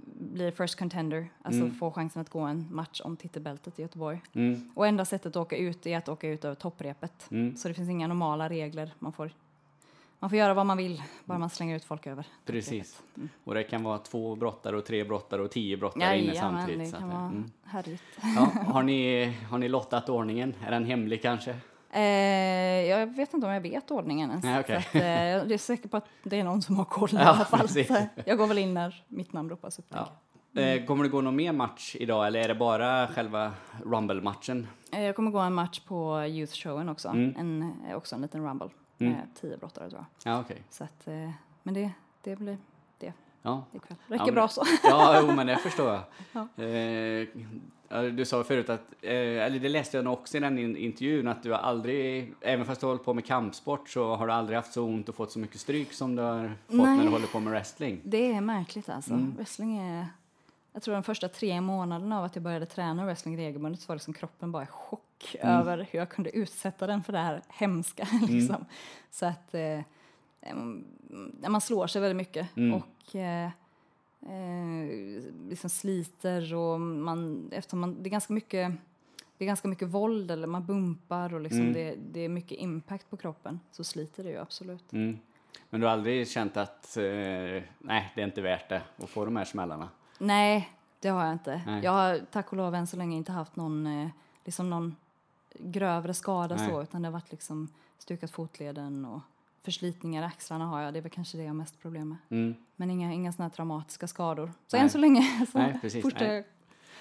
blir 0.04 0.50
first 0.50 0.78
contender, 0.78 1.28
alltså 1.42 1.60
får 1.70 1.90
chansen 1.90 2.22
att 2.22 2.28
gå 2.30 2.40
en 2.40 2.68
match 2.70 3.00
om 3.04 3.16
titelbältet 3.16 3.78
i 3.78 3.82
Göteborg. 3.82 4.20
Mm. 4.32 4.70
Och 4.74 4.86
enda 4.86 5.04
sättet 5.04 5.26
att 5.26 5.36
åka 5.36 5.56
ut 5.56 5.86
är 5.86 5.96
att 5.98 6.08
åka 6.08 6.28
ut 6.28 6.44
över 6.44 6.54
topprepet. 6.54 7.30
Mm. 7.30 7.56
Så 7.56 7.68
det 7.68 7.74
finns 7.74 7.90
inga 7.90 8.06
normala 8.06 8.48
regler. 8.48 8.94
Man 8.98 9.12
får, 9.12 9.30
man 10.22 10.30
får 10.30 10.38
göra 10.38 10.54
vad 10.54 10.66
man 10.66 10.76
vill, 10.76 11.02
bara 11.24 11.38
man 11.38 11.50
slänger 11.50 11.76
ut 11.76 11.84
folk 11.84 12.06
över. 12.06 12.26
Precis. 12.46 13.02
Mm. 13.16 13.28
Och 13.44 13.54
det 13.54 13.62
kan 13.62 13.82
vara 13.82 13.98
två 13.98 14.36
brottare 14.36 14.76
och 14.76 14.84
tre 14.84 15.04
brottare 15.04 15.42
och 15.42 15.50
tio 15.50 15.76
brottare 15.76 16.18
inne 16.18 16.28
Jajamän, 16.28 16.58
samtidigt. 16.58 16.84
det 16.84 16.90
så 16.90 16.96
kan 16.96 17.08
vara 17.08 17.20
mm. 17.20 17.50
härligt. 17.64 18.02
Ja, 18.36 18.52
har, 18.72 18.82
ni, 18.82 19.24
har 19.50 19.58
ni 19.58 19.68
lottat 19.68 20.08
ordningen? 20.08 20.54
Är 20.66 20.70
den 20.70 20.84
hemlig 20.84 21.22
kanske? 21.22 21.56
Eh, 21.90 22.02
jag 22.88 23.06
vet 23.06 23.34
inte 23.34 23.46
om 23.46 23.52
jag 23.52 23.60
vet 23.60 23.90
ordningen 23.90 24.30
ens. 24.30 24.44
Nej, 24.44 24.64
så 24.66 24.72
att, 24.72 24.94
eh, 24.94 25.28
jag 25.28 25.52
är 25.52 25.58
säker 25.58 25.88
på 25.88 25.96
att 25.96 26.08
det 26.22 26.40
är 26.40 26.44
någon 26.44 26.62
som 26.62 26.76
har 26.76 26.84
koll 26.84 27.10
i 27.12 27.12
Ja, 27.16 27.20
alla 27.20 27.44
fall. 27.44 27.68
jag 28.26 28.38
går 28.38 28.46
väl 28.46 28.58
in 28.58 28.74
när 28.74 29.04
mitt 29.08 29.32
namn 29.32 29.50
ropas 29.50 29.78
upp. 29.78 29.86
Ja. 29.88 30.08
Eh, 30.62 30.84
kommer 30.84 31.04
det 31.04 31.10
gå 31.10 31.20
någon 31.20 31.36
mer 31.36 31.52
match 31.52 31.96
idag 31.98 32.26
eller 32.26 32.40
är 32.40 32.48
det 32.48 32.54
bara 32.54 33.08
själva 33.08 33.52
Rumble-matchen? 33.84 34.66
jag. 34.90 35.00
Eh, 35.00 35.06
jag 35.06 35.16
kommer 35.16 35.30
gå 35.30 35.38
en 35.38 35.54
match 35.54 35.80
på 35.80 36.18
Youth-showen 36.18 36.90
också. 36.90 37.08
Mm. 37.08 37.34
En, 37.38 37.72
eh, 37.88 37.96
också 37.96 38.14
en 38.14 38.22
liten 38.22 38.48
rumble. 38.48 38.68
Mm. 39.06 39.12
Med 39.18 39.26
tio 39.40 39.56
brottare 39.56 39.90
tror 39.90 40.04
jag. 40.24 40.32
Ja, 40.32 40.40
okej. 40.40 40.62
Så 40.70 40.84
att, 40.84 41.08
eh, 41.08 41.30
men 41.62 41.74
det, 41.74 41.90
det 42.22 42.36
blir 42.36 42.58
det 42.98 43.12
Ja. 43.42 43.64
ikväll. 43.72 43.96
Räcker 44.06 44.26
Ja, 44.26 44.32
bra 44.32 44.48
så. 44.48 44.62
Ja, 44.84 45.20
jo, 45.20 45.32
men 45.32 45.46
det 45.46 45.56
förstår 45.56 45.88
jag. 45.88 46.02
Ja. 46.32 46.64
Eh, 46.64 47.28
du 48.12 48.24
sa 48.24 48.44
förut 48.44 48.68
att, 48.68 48.80
eh, 49.02 49.10
eller 49.12 49.58
det 49.58 49.68
läste 49.68 49.96
jag 49.96 50.04
nog 50.04 50.12
också 50.12 50.36
i 50.36 50.40
den 50.40 50.58
in- 50.58 50.76
intervjun, 50.76 51.28
att 51.28 51.42
du 51.42 51.50
har 51.50 51.58
aldrig, 51.58 52.34
även 52.40 52.66
fast 52.66 52.80
du 52.80 52.86
hållit 52.86 53.04
på 53.04 53.14
med 53.14 53.24
kampsport, 53.26 53.88
så 53.88 54.14
har 54.16 54.26
du 54.26 54.32
aldrig 54.32 54.56
haft 54.56 54.72
så 54.72 54.84
ont 54.84 55.08
och 55.08 55.14
fått 55.14 55.32
så 55.32 55.38
mycket 55.38 55.60
stryk 55.60 55.92
som 55.92 56.16
du 56.16 56.22
har 56.22 56.48
fått 56.66 56.76
när 56.76 56.84
Nej. 56.84 57.04
du 57.06 57.08
håller 57.12 57.26
på 57.26 57.40
med 57.40 57.50
wrestling. 57.52 58.00
Det 58.04 58.32
är 58.32 58.40
märkligt 58.40 58.88
alltså. 58.88 59.12
Mm. 59.14 59.34
Wrestling 59.36 59.76
är... 59.78 60.06
Jag 60.72 60.82
tror 60.82 60.94
de 60.94 61.02
första 61.02 61.28
tre 61.28 61.60
månaderna 61.60 62.18
av 62.18 62.24
att 62.24 62.36
jag 62.36 62.42
började 62.42 62.66
träna 62.66 63.04
wrestling 63.04 63.36
regelbundet 63.36 63.80
så 63.80 63.88
var 63.88 63.96
liksom 63.96 64.14
kroppen 64.14 64.52
bara 64.52 64.62
i 64.62 64.66
chock 64.66 65.02
Mm. 65.40 65.56
över 65.60 65.86
hur 65.90 65.98
jag 65.98 66.08
kunde 66.08 66.36
utsätta 66.36 66.86
den 66.86 67.02
för 67.02 67.12
det 67.12 67.18
här 67.18 67.42
hemska. 67.48 68.08
liksom. 68.28 68.64
Så 69.10 69.26
att 69.26 69.54
eh, 69.54 69.80
em, 70.40 70.84
man 71.48 71.60
slår 71.60 71.86
sig 71.86 72.00
väldigt 72.00 72.16
mycket 72.16 72.56
Mm. 72.56 72.74
och 72.74 73.16
eh, 73.16 73.50
eh, 74.22 74.88
liksom 75.48 75.70
sliter 75.70 76.54
och 76.54 76.80
man, 76.80 77.48
eftersom 77.52 77.80
man, 77.80 78.02
det 78.02 78.08
är 78.08 78.10
ganska 78.10 78.32
mycket 78.32 78.72
det 79.38 79.44
är 79.44 79.46
ganska 79.46 79.68
mycket 79.68 79.88
våld 79.88 80.30
eller 80.30 80.46
man 80.46 80.66
bumpar 80.66 81.34
och 81.34 81.40
liksom 81.40 81.60
Mm. 81.60 81.72
det, 81.72 81.94
det 82.12 82.20
är 82.20 82.28
mycket 82.28 82.58
impact 82.58 83.10
på 83.10 83.16
kroppen 83.16 83.60
så 83.72 83.84
sliter 83.84 84.24
det 84.24 84.30
ju 84.30 84.38
absolut. 84.38 84.92
Mm. 84.92 85.18
Men 85.70 85.80
du 85.80 85.86
har 85.86 85.92
aldrig 85.92 86.28
känt 86.28 86.56
att, 86.56 86.96
eh, 86.96 87.02
nej, 87.78 88.12
det 88.14 88.20
är 88.20 88.24
inte 88.24 88.40
värt 88.42 88.68
det 88.68 88.82
att 88.96 89.10
få 89.10 89.24
de 89.24 89.36
här 89.36 89.44
smällarna? 89.44 89.88
Nej, 90.22 90.72
det 91.00 91.08
har 91.08 91.24
jag 91.24 91.32
inte. 91.32 91.62
Nej. 91.66 91.84
Jag 91.84 91.92
har 91.92 92.20
tack 92.30 92.50
och 92.50 92.56
lov 92.56 92.74
än 92.74 92.86
så 92.86 92.96
länge 92.96 93.16
inte 93.16 93.32
haft 93.32 93.56
någon, 93.56 93.86
eh, 93.86 94.08
liksom 94.44 94.70
någon 94.70 94.96
grövre 95.58 96.14
skada 96.14 96.56
Nej. 96.56 96.70
så, 96.70 96.82
utan 96.82 97.02
det 97.02 97.08
har 97.08 97.12
varit 97.12 97.30
liksom 97.30 97.68
stukat 97.98 98.30
fotleden 98.30 99.04
och 99.04 99.20
förslitningar 99.62 100.22
i 100.22 100.26
axlarna 100.26 100.66
har 100.66 100.80
jag. 100.80 100.92
Det 100.92 100.98
är 100.98 101.00
väl 101.00 101.10
kanske 101.10 101.36
det 101.36 101.42
jag 101.42 101.50
har 101.50 101.54
mest 101.54 101.80
problem 101.82 102.08
med. 102.08 102.18
Mm. 102.38 102.54
Men 102.76 102.90
inga, 102.90 103.12
inga 103.12 103.32
sådana 103.32 103.50
traumatiska 103.50 104.06
skador. 104.06 104.52
Så 104.66 104.76
Nej. 104.76 104.82
än 104.82 104.90
så 104.90 104.98
länge 104.98 105.46
så 105.52 105.58
Nej, 105.58 105.78
precis. 105.80 106.02
fortsätter 106.02 106.44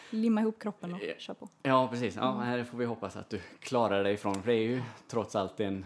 limma 0.09 0.41
ihop 0.41 0.59
kroppen 0.59 0.93
och 0.93 0.99
köra 1.17 1.35
på. 1.35 1.49
Ja, 1.63 1.87
precis. 1.87 2.15
Ja, 2.15 2.39
här 2.39 2.63
får 2.63 2.77
vi 2.77 2.85
hoppas 2.85 3.15
att 3.15 3.29
du 3.29 3.39
klarar 3.59 4.03
dig 4.03 4.13
ifrån, 4.13 4.35
för 4.35 4.51
det 4.51 4.57
är 4.57 4.67
ju 4.67 4.81
trots 5.07 5.35
allt 5.35 5.59
en 5.59 5.85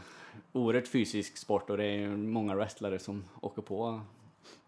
oerhört 0.54 0.88
fysisk 0.88 1.38
sport 1.38 1.70
och 1.70 1.78
det 1.78 1.86
är 1.86 2.08
många 2.10 2.56
wrestlare 2.56 3.00
som 3.00 3.24
åker 3.42 3.62
på 3.62 4.02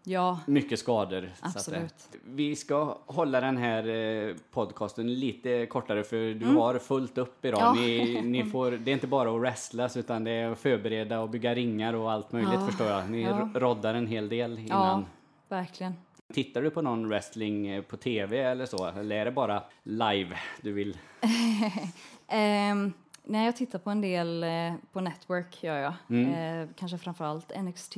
Ja, 0.04 0.40
mycket 0.46 0.78
skador. 0.78 1.30
att, 1.40 1.56
Absolut. 1.56 1.80
eh, 2.12 2.18
vi 2.24 2.56
ska 2.56 2.98
hålla 3.06 3.40
den 3.40 3.56
här 3.56 3.88
eh, 3.88 4.34
podcasten 4.50 5.14
lite 5.14 5.66
kortare 5.66 6.04
för 6.04 6.16
du 6.16 6.32
Mm. 6.44 6.56
har 6.56 6.78
fullt 6.78 7.18
upp 7.18 7.44
idag. 7.44 7.60
Ja. 7.60 7.72
Ni, 7.72 8.20
ni 8.22 8.44
får, 8.44 8.70
det 8.70 8.90
är 8.90 8.92
inte 8.92 9.06
bara 9.06 9.30
att 9.34 9.40
wrestlas 9.40 9.96
utan 9.96 10.24
det 10.24 10.30
är 10.30 10.50
att 10.50 10.58
förbereda 10.58 11.20
och 11.20 11.30
bygga 11.30 11.54
ringar 11.54 11.94
och 11.94 12.12
allt 12.12 12.32
möjligt 12.32 12.50
Ja. 12.54 12.66
förstår 12.66 12.86
jag. 12.86 13.10
Ni 13.10 13.22
Ja. 13.22 13.30
ro- 13.54 13.60
roddar 13.60 13.94
en 13.94 14.06
hel 14.06 14.28
del 14.28 14.52
ja, 14.58 14.64
innan. 14.64 15.06
verkligen. 15.48 15.94
Tittar 16.32 16.62
du 16.62 16.70
på 16.70 16.82
någon 16.82 17.08
wrestling 17.08 17.66
eh, 17.66 17.82
på 17.82 17.96
tv 17.96 18.38
eller 18.42 18.66
så? 18.66 18.86
Eller 18.86 19.16
är 19.16 19.24
det 19.24 19.30
bara 19.30 19.62
live 19.82 20.36
du 20.62 20.72
vill? 20.72 20.98
Ehm, 22.28 22.92
nej, 23.24 23.44
jag 23.44 23.56
tittar 23.56 23.78
på 23.78 23.90
en 23.90 24.00
del 24.00 24.44
eh, 24.44 24.74
på 24.92 25.00
Network, 25.00 25.62
gör 25.62 25.76
jag. 25.78 25.92
Mm. 26.10 26.62
Eh, 26.62 26.68
kanske 26.76 26.98
framförallt 26.98 27.52
NXT. 27.62 27.96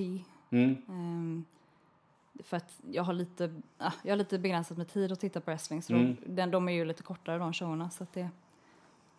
Mm. 0.51 0.77
Ehm, 0.89 1.45
för 2.45 2.57
att 2.57 2.81
jag 2.91 3.03
har 3.03 3.13
lite, 3.13 3.55
ah, 3.79 3.93
jag 4.03 4.13
har 4.13 4.17
lite 4.17 4.39
begränsat 4.39 4.79
med 4.79 4.89
tid 4.89 5.13
att 5.13 5.21
titta 5.21 5.41
på 5.41 5.51
wrestling, 5.51 5.83
så 5.83 5.95
Mm. 5.95 6.17
de, 6.27 6.47
de 6.51 6.69
är 6.69 6.73
ju 6.73 6.85
lite 6.85 7.03
kortare 7.03 7.39
de 7.39 7.53
showerna, 7.53 7.91
så 7.91 8.03
att 8.03 8.13
det, 8.13 8.29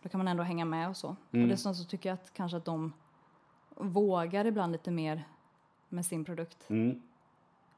då 0.02 0.08
kan 0.08 0.18
man 0.18 0.28
ändå 0.28 0.42
hänga 0.42 0.64
med 0.64 0.88
och 0.88 0.96
så. 0.96 1.16
Mm. 1.32 1.44
Och 1.44 1.48
dessutom 1.50 1.74
så 1.74 1.84
tycker 1.84 2.08
jag 2.08 2.14
att 2.14 2.32
kanske 2.34 2.56
att 2.56 2.64
de 2.64 2.92
vågar 3.76 4.44
ibland 4.44 4.72
lite 4.72 4.90
mer 4.90 5.24
med 5.88 6.06
sin 6.06 6.24
produkt. 6.24 6.70
Mm. 6.70 7.02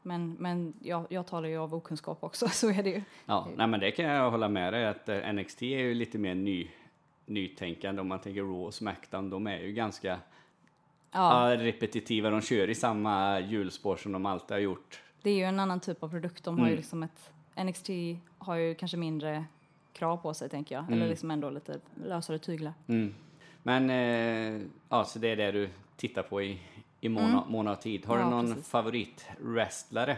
Men, 0.02 0.36
men 0.40 0.74
jag, 0.82 1.06
jag 1.10 1.26
talar 1.26 1.48
ju 1.48 1.56
av 1.58 1.74
okunskap 1.74 2.24
också, 2.24 2.48
så 2.52 2.70
är 2.70 2.82
det 2.82 2.90
ju. 2.90 3.02
Ja, 3.26 3.48
nej, 3.56 3.66
men 3.66 3.80
det 3.80 3.90
kan 3.90 4.04
jag 4.04 4.30
hålla 4.30 4.48
med 4.48 4.72
dig 4.72 4.86
att 4.86 5.08
eh, 5.08 5.32
NXT 5.32 5.62
är 5.62 5.78
ju 5.78 5.94
lite 5.94 6.18
mer 6.18 6.34
ny, 6.34 6.70
nytänkande 7.26 8.00
om 8.00 8.08
man 8.08 8.18
tänker 8.20 8.40
Raw 8.42 8.64
och 8.66 8.74
Smackdown. 8.74 9.30
De 9.30 9.46
är 9.46 9.58
ju 9.58 9.72
ganska 9.72 10.18
Ja, 11.16 11.50
ja, 11.50 11.56
repetitiva. 11.62 12.30
De 12.30 12.40
kör 12.40 12.70
i 12.70 12.74
samma 12.74 13.40
hjulspår 13.40 13.96
som 13.96 14.12
de 14.12 14.26
alltid 14.26 14.50
har 14.50 14.58
gjort. 14.58 15.02
Det 15.24 15.30
är 15.30 15.34
ju 15.34 15.42
en 15.44 15.60
annan 15.60 15.80
typ 15.80 16.02
av 16.02 16.08
produkt. 16.08 16.44
De 16.44 16.58
har 16.58 16.66
ju 16.66 16.72
Mm. 16.72 16.76
liksom 16.76 17.02
ett, 17.02 17.32
NXT 17.64 17.88
har 18.38 18.54
ju 18.54 18.74
kanske 18.74 18.96
mindre 18.96 19.44
krav 19.92 20.16
på 20.16 20.34
sig, 20.34 20.48
tänker 20.48 20.74
jag. 20.74 20.82
Mm. 20.84 20.94
Eller 20.94 21.08
liksom 21.08 21.30
ändå 21.30 21.50
lite 21.50 21.80
lösare 22.04 22.38
tyglar. 22.38 22.72
Mm. 22.86 23.14
Men 23.62 23.90
eh, 23.90 24.66
ja, 24.88 25.04
så 25.04 25.18
det 25.18 25.28
är 25.28 25.36
det 25.36 25.52
du 25.52 25.70
tittar 25.96 26.22
på 26.22 26.42
i, 26.42 26.60
i 27.00 27.08
mån, 27.08 27.24
Mm. 27.24 27.40
mån 27.48 27.68
av 27.68 27.74
tid. 27.74 28.06
Har 28.06 28.18
Ja, 28.18 28.24
du 28.24 28.30
någon 28.30 28.46
precis. 28.46 28.68
favoritwrestlare? 28.68 30.16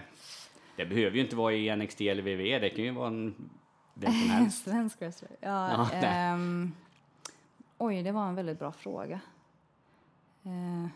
Det 0.76 0.86
behöver 0.86 1.16
ju 1.16 1.22
inte 1.22 1.36
vara 1.36 1.52
i 1.54 1.76
NXT 1.76 2.00
eller 2.00 2.22
WWE, 2.22 2.58
det 2.58 2.70
kan 2.70 2.84
ju 2.84 2.90
vara 2.90 3.08
en, 3.08 3.34
vem 3.94 4.12
som 4.12 4.30
helst. 4.30 4.64
Svensk 4.64 5.00
wrestler? 5.00 5.30
Ja, 5.40 5.88
Ja, 5.92 5.98
ehm, 5.98 6.72
oj, 7.78 8.02
det 8.02 8.12
var 8.12 8.28
en 8.28 8.34
väldigt 8.34 8.58
bra 8.58 8.72
fråga. 8.72 9.20
Eh, 10.44 10.86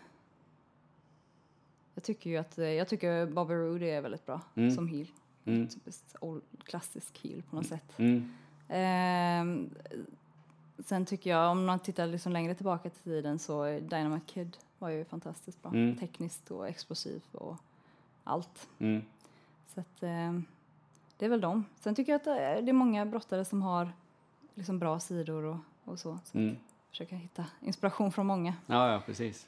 jag 1.94 2.05
tycker 2.05 2.31
ju 2.31 2.37
att, 2.37 2.59
eh, 2.59 2.64
jag 2.68 2.88
tycker 2.88 3.26
Bobby 3.26 3.55
Roode 3.55 3.87
är 3.87 4.00
väldigt 4.00 4.26
bra 4.26 4.40
Mm. 4.55 4.70
som 4.70 4.88
heel. 4.88 5.07
Mm. 5.44 5.68
Typiskt 5.68 6.16
old, 6.20 6.42
klassisk 6.64 7.18
heel 7.24 7.42
på 7.42 7.57
något 7.57 7.66
sätt. 7.66 7.92
Mm. 7.98 8.33
Ehm, 8.68 9.70
sen 10.85 11.07
tycker 11.07 11.31
jag, 11.31 11.50
om 11.50 11.64
man 11.66 11.79
tittar 11.79 12.07
liksom 12.07 12.33
längre 12.33 12.55
tillbaka 12.55 12.90
till 12.90 13.03
tiden 13.03 13.38
så 13.38 13.64
Dynamite 13.64 14.26
Kid 14.26 14.57
var 14.79 14.88
ju 14.88 15.05
fantastiskt 15.05 15.62
bra. 15.62 15.70
Mm. 15.72 15.96
Tekniskt 15.96 16.50
och 16.50 16.68
explosivt 16.68 17.35
och 17.35 17.57
allt. 18.24 18.68
Mm. 18.79 19.03
Så 19.74 19.81
att, 19.81 20.03
ehm, 20.03 20.44
det 21.16 21.24
är 21.24 21.29
väl 21.29 21.40
dem. 21.40 21.64
Sen 21.81 21.94
tycker 21.94 22.12
jag 22.12 22.20
att 22.20 22.26
eh, 22.26 22.35
det 22.64 22.70
är 22.70 22.72
många 22.72 23.07
brottare 23.07 23.44
som 23.44 23.62
har 23.62 23.92
liksom 24.55 24.79
bra 24.79 25.00
sidor 25.00 25.44
och, 25.44 25.57
och 25.85 25.98
så. 25.98 26.18
så 26.24 26.38
Mm. 26.38 26.57
försöka 26.90 27.16
hitta 27.16 27.46
inspiration 27.61 28.12
från 28.12 28.26
många. 28.26 28.55
Ja, 28.66 28.92
ja, 28.92 29.03
precis. 29.07 29.46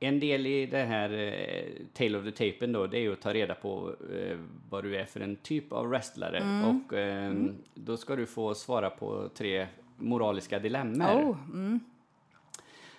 En 0.00 0.20
del 0.20 0.46
i 0.46 0.66
det 0.66 0.84
här 0.84 1.10
eh, 1.12 1.86
Tale 1.92 2.18
of 2.18 2.24
the 2.24 2.52
Tapen 2.52 2.72
då, 2.72 2.86
det 2.86 2.98
är 2.98 3.00
ju 3.00 3.12
att 3.12 3.20
ta 3.20 3.32
reda 3.32 3.54
på 3.54 3.94
eh, 4.14 4.38
vad 4.70 4.84
du 4.84 4.96
är 4.96 5.04
för 5.04 5.20
en 5.20 5.36
typ 5.36 5.72
av 5.72 5.88
wrestlare. 5.88 6.42
Och 6.66 6.92
eh, 6.92 7.34
då 7.74 7.96
ska 7.96 8.16
du 8.16 8.26
få 8.26 8.54
svara 8.54 8.90
på 8.90 9.28
tre 9.34 9.66
moraliska 9.96 10.58
dilemmor. 10.58 11.06
Oh, 11.06 11.36
mm. 11.52 11.80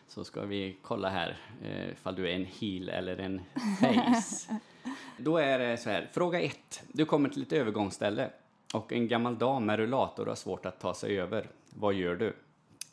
Så 0.07 0.23
ska 0.23 0.41
vi 0.41 0.77
kolla 0.81 1.09
här 1.09 1.37
eh, 1.63 1.89
ifall 1.89 2.15
du 2.15 2.29
är 2.29 2.35
en 2.35 2.45
heel 2.45 2.89
eller 2.89 3.17
en 3.17 3.41
face. 3.79 4.59
Då 5.17 5.37
är 5.37 5.59
det 5.59 5.77
så 5.77 5.89
här, 5.89 6.09
fråga 6.13 6.41
ett. 6.41 6.83
Du 6.91 7.05
kommer 7.05 7.29
till 7.29 7.41
ett 7.41 7.53
övergångsställe 7.53 8.29
och 8.73 8.93
en 8.93 9.07
gammal 9.07 9.37
dam 9.37 9.65
med 9.65 9.77
rullator 9.77 10.25
har 10.25 10.35
svårt 10.35 10.65
att 10.65 10.79
ta 10.79 10.93
sig 10.93 11.19
över. 11.19 11.47
Vad 11.69 11.93
gör 11.93 12.15
du? 12.15 12.35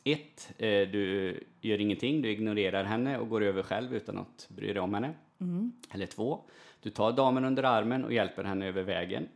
Ett, 0.03 0.51
eh, 0.57 0.67
du 0.67 1.39
gör 1.61 1.81
ingenting, 1.81 2.21
du 2.21 2.31
ignorerar 2.31 2.83
henne 2.83 3.17
och 3.17 3.29
går 3.29 3.43
över 3.43 3.63
själv 3.63 3.95
utan 3.95 4.17
att 4.17 4.45
bry 4.49 4.73
dig 4.73 4.81
om 4.81 4.93
henne. 4.93 5.13
Eller 5.91 6.05
två, 6.05 6.41
du 6.81 6.89
tar 6.89 7.11
damen 7.11 7.45
under 7.45 7.63
armen 7.63 8.05
och 8.05 8.13
hjälper 8.13 8.43
henne 8.43 8.67
över 8.67 8.83
vägen. 8.83 9.27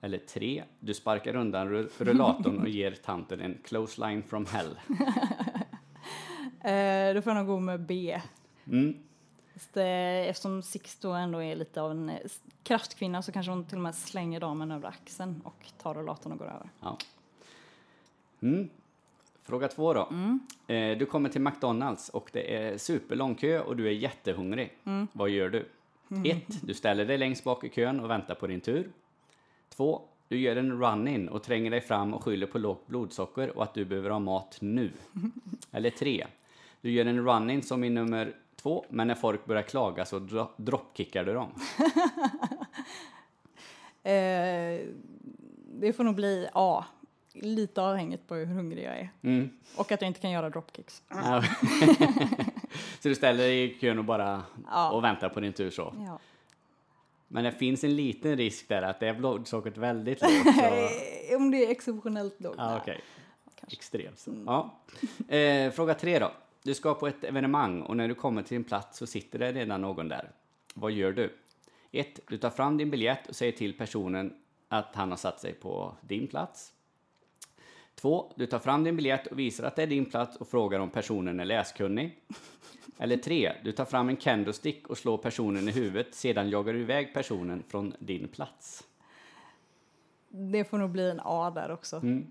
Eller 0.00 0.18
tre, 0.18 0.62
du 0.80 0.94
sparkar 0.94 1.36
undan 1.36 1.68
ru- 1.68 1.88
rullatorn 1.98 2.58
och 2.58 2.68
ger 2.68 2.90
tanten 2.92 3.40
en 3.40 3.58
close 3.64 4.00
line 4.08 4.22
from 4.22 4.46
hell. 4.46 4.78
Eh, 6.60 7.14
då 7.14 7.22
får 7.22 7.32
jag 7.32 7.36
nog 7.36 7.46
gå 7.46 7.60
med 7.60 7.80
B. 7.80 8.20
Mm. 8.66 8.96
Eh, 9.74 10.28
eftersom 10.28 10.62
Six 10.62 10.96
då 10.98 11.12
ändå 11.12 11.42
är 11.42 11.56
lite 11.56 11.82
av 11.82 11.90
en 11.90 12.10
kraftkvinna 12.62 13.22
så 13.22 13.32
kanske 13.32 13.52
hon 13.52 13.64
till 13.64 13.76
och 13.76 13.82
med 13.82 13.94
slänger 13.94 14.40
damen 14.40 14.70
över 14.70 14.88
axeln 14.88 15.40
och 15.44 15.66
tar 15.82 15.94
rullatorn 15.94 16.32
och 16.32 16.38
går 16.38 16.46
över. 16.46 16.70
Ja. 16.80 16.98
Mm. 18.42 18.68
Fråga 19.48 19.68
två 19.68 19.94
då. 19.94 20.08
Eh, 20.74 20.98
du 20.98 21.06
kommer 21.06 21.28
till 21.28 21.40
McDonalds 21.40 22.08
och 22.08 22.30
det 22.32 22.56
är 22.56 22.78
superlång 22.78 23.34
kö 23.34 23.60
och 23.60 23.76
du 23.76 23.86
är 23.86 23.90
jättehungrig. 23.92 24.72
Vad 25.12 25.30
gör 25.30 25.48
du? 25.48 25.68
Ett, 26.30 26.60
Du 26.62 26.74
ställer 26.74 27.04
dig 27.04 27.18
längst 27.18 27.44
bak 27.44 27.64
i 27.64 27.68
kön 27.68 28.00
och 28.00 28.10
väntar 28.10 28.34
på 28.34 28.46
din 28.46 28.60
tur. 28.60 28.88
Två, 29.68 30.02
Du 30.28 30.38
gör 30.38 30.56
en 30.56 30.80
run-in 30.80 31.28
och 31.28 31.42
tränger 31.42 31.70
dig 31.70 31.80
fram 31.80 32.14
och 32.14 32.22
skyller 32.24 32.46
på 32.46 32.58
lågt 32.58 32.86
blodsocker 32.86 33.56
och 33.56 33.62
att 33.62 33.74
du 33.74 33.84
behöver 33.84 34.10
ha 34.10 34.18
mat 34.18 34.58
nu. 34.60 34.90
Eller 35.72 35.90
tre, 35.90 36.26
Du 36.80 36.90
gör 36.90 37.06
en 37.06 37.26
run-in 37.26 37.62
som 37.62 37.84
i 37.84 37.90
nummer 37.90 38.32
två, 38.56 38.84
men 38.88 39.06
när 39.08 39.14
folk 39.14 39.44
börjar 39.44 39.62
klaga 39.62 40.04
så 40.04 40.18
dro- 40.18 40.48
dropkickar 40.56 41.24
du 41.24 41.34
dem. 41.34 41.48
Eh, 44.02 44.80
det 45.80 45.92
får 45.96 46.04
nog 46.04 46.14
bli 46.14 46.48
A. 46.52 46.84
Lite 47.42 47.82
avhängigt 47.82 48.26
på 48.28 48.34
hur 48.34 48.46
hungrig 48.46 48.84
jag 48.84 48.98
är. 48.98 49.10
Mm. 49.22 49.50
Och 49.76 49.92
att 49.92 50.00
jag 50.00 50.08
inte 50.10 50.20
kan 50.20 50.30
göra 50.30 50.50
dropkicks. 50.50 51.02
Ja. 51.08 51.42
så 53.00 53.08
du 53.08 53.14
ställer 53.14 53.38
dig 53.44 53.62
i 53.64 53.78
kön 53.80 53.98
och 53.98 54.04
bara 54.04 54.42
Ja. 54.66 54.90
och 54.90 55.04
väntar 55.04 55.28
på 55.28 55.40
din 55.40 55.52
tur 55.52 55.70
så. 55.70 55.94
Ja. 56.06 56.18
Men 57.28 57.44
det 57.44 57.52
finns 57.52 57.84
en 57.84 57.96
liten 57.96 58.36
risk 58.36 58.68
där 58.68 58.82
att 58.82 59.00
det 59.00 59.08
är 59.08 59.14
blodsockret 59.14 59.76
väldigt 59.76 60.20
lågt. 60.22 60.54
Så... 60.56 60.60
Eh, 60.64 61.36
Om 61.36 61.50
det 61.50 61.64
är 61.66 61.70
exceptionellt 61.70 62.40
lågt. 62.40 62.56
okej. 62.58 63.00
Kanske. 63.60 63.76
Extremt. 63.76 64.18
Så. 64.18 64.30
Ja. 64.46 64.78
Eh, 65.36 65.70
fråga 65.72 65.94
tre 65.94 66.18
då. 66.18 66.32
Du 66.62 66.74
ska 66.74 66.94
på 66.94 67.06
ett 67.06 67.24
evenemang 67.24 67.82
och 67.82 67.96
när 67.96 68.08
du 68.08 68.14
kommer 68.14 68.42
till 68.42 68.54
din 68.54 68.64
plats 68.64 68.98
så 68.98 69.06
sitter 69.06 69.38
det 69.38 69.52
redan 69.52 69.80
någon 69.80 70.08
där. 70.08 70.30
Vad 70.74 70.92
gör 70.92 71.12
du? 71.12 71.34
Ett, 71.92 72.20
Du 72.28 72.38
tar 72.38 72.50
fram 72.50 72.76
din 72.76 72.90
biljett 72.90 73.26
och 73.28 73.36
säger 73.36 73.52
till 73.52 73.78
personen 73.78 74.34
att 74.68 74.94
han 74.94 75.10
har 75.10 75.16
satt 75.16 75.40
sig 75.40 75.52
på 75.52 75.94
din 76.00 76.26
plats. 76.26 76.72
Två, 78.00 78.32
Du 78.36 78.46
tar 78.46 78.58
fram 78.58 78.84
din 78.84 78.96
biljett 78.96 79.26
och 79.26 79.38
visar 79.38 79.64
att 79.64 79.76
det 79.76 79.82
är 79.82 79.86
din 79.86 80.06
plats 80.06 80.36
och 80.36 80.48
frågar 80.48 80.80
om 80.80 80.90
personen 80.90 81.40
är 81.40 81.44
läskunnig. 81.44 82.18
Eller 82.98 83.16
tre, 83.16 83.52
Du 83.64 83.72
tar 83.72 83.84
fram 83.84 84.08
en 84.08 84.16
candlestick 84.16 84.88
och 84.88 84.98
slår 84.98 85.18
personen 85.18 85.68
i 85.68 85.72
huvudet, 85.72 86.14
sedan 86.14 86.50
jagar 86.50 86.72
du 86.72 86.80
iväg 86.80 87.14
personen 87.14 87.62
från 87.68 87.94
din 87.98 88.28
plats. 88.28 88.84
Det 90.28 90.64
får 90.64 90.78
nog 90.78 90.90
bli 90.90 91.10
en 91.10 91.20
A 91.24 91.50
där 91.54 91.70
också. 91.70 91.96
Mm. 91.96 92.26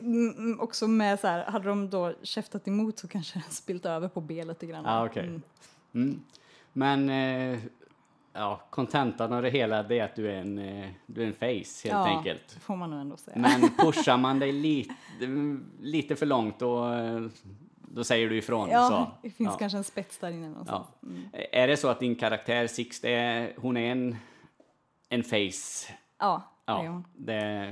Mm, 0.00 0.60
också 0.60 0.88
med 0.88 1.20
så 1.20 1.26
här, 1.26 1.44
hade 1.44 1.68
de 1.68 1.90
då 1.90 2.14
käftat 2.22 2.68
emot 2.68 2.98
så 2.98 3.08
kanske 3.08 3.38
den 3.38 3.50
spilt 3.50 3.86
över 3.86 4.08
på 4.08 4.20
B 4.20 4.44
lite 4.44 4.66
grann. 4.66 4.84
Ja, 4.84 5.06
okej. 5.06 5.26
Mm. 5.26 5.42
Mm. 5.94 6.22
Men 6.72 7.08
eh, 7.08 7.58
ja, 8.32 8.60
kontentan 8.70 9.32
av 9.32 9.42
det 9.42 9.50
hela 9.50 9.82
det 9.82 9.98
är 9.98 10.04
att 10.04 10.16
du 10.16 10.30
är 10.30 10.36
en, 10.36 10.58
eh, 10.58 10.88
du 11.06 11.22
är 11.22 11.26
en 11.26 11.32
face 11.34 11.44
helt 11.48 11.84
Ja. 11.84 12.06
enkelt. 12.18 12.54
Det 12.54 12.60
får 12.60 12.76
man 12.76 12.90
nog 12.90 13.00
ändå 13.00 13.16
säga. 13.16 13.36
Men 13.38 13.60
pushar 13.78 14.16
man 14.16 14.38
dig 14.38 14.52
lite, 14.52 14.94
lite 15.80 16.16
för 16.16 16.26
långt 16.26 16.58
då, 16.58 16.92
eh, 16.94 17.20
då 17.78 18.04
säger 18.04 18.28
du 18.28 18.36
ifrån. 18.36 18.68
ja, 18.70 18.88
så. 18.88 19.26
det 19.28 19.30
finns 19.30 19.50
ja. 19.52 19.56
kanske 19.58 19.78
en 19.78 19.84
spets 19.84 20.18
där 20.18 20.30
inne 20.30 20.48
någonstans. 20.48 20.86
Mm. 21.02 21.22
Är 21.52 21.68
det 21.68 21.76
så 21.76 21.88
att 21.88 22.00
din 22.00 22.14
karaktär 22.16 22.66
Six, 22.66 23.00
det 23.00 23.12
är, 23.14 23.52
hon 23.56 23.76
är 23.76 23.92
en, 23.92 24.16
en 25.08 25.24
face? 25.24 25.92
Ja, 26.18 26.42
det 26.66 26.72
är 26.72 26.84
Ja, 26.84 26.90
hon. 26.90 27.04
det, 27.16 27.70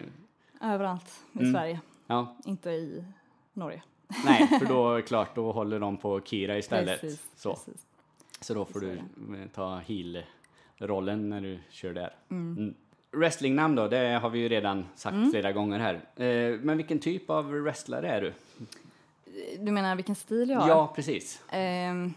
Överallt 0.62 1.20
i 1.32 1.38
Mm. 1.38 1.52
Sverige, 1.52 1.80
ja. 2.06 2.36
inte 2.44 2.70
i 2.70 3.04
Norge. 3.52 3.82
Nej, 4.24 4.46
för 4.58 4.66
då 4.66 4.94
är 4.94 5.00
klart, 5.06 5.34
då 5.34 5.52
håller 5.52 5.80
de 5.80 5.96
på 5.96 6.20
Kira 6.20 6.58
istället. 6.58 7.00
Precis, 7.00 7.26
så. 7.36 7.54
precis. 7.54 7.86
Så 8.40 8.54
då 8.54 8.64
får 8.64 8.80
du 8.80 8.90
är 8.90 8.96
eh, 8.96 9.02
ta 10.80 10.84
heel-rollen 10.86 11.28
när 11.30 11.40
du 11.40 11.58
kör 11.70 11.94
där. 11.94 12.14
Mm. 12.30 12.56
Mm. 12.58 12.74
Wrestlingnamn 13.12 13.76
då, 13.76 13.88
det 13.88 14.18
har 14.22 14.30
vi 14.30 14.38
ju 14.38 14.48
redan 14.48 14.86
sagt 14.94 15.30
flera 15.30 15.52
gånger 15.52 15.78
här. 15.78 15.94
Eh, 16.16 16.60
men 16.60 16.76
vilken 16.76 16.98
typ 16.98 17.30
av 17.30 17.50
wrestlare 17.50 18.08
är 18.08 18.20
du? 18.20 18.32
Du 19.58 19.72
menar 19.72 19.96
vilken 19.96 20.14
stil 20.14 20.50
jag 20.50 20.60
har? 20.60 20.68
Ja, 20.68 20.92
precis. 20.96 21.42
Ehm, 21.50 22.14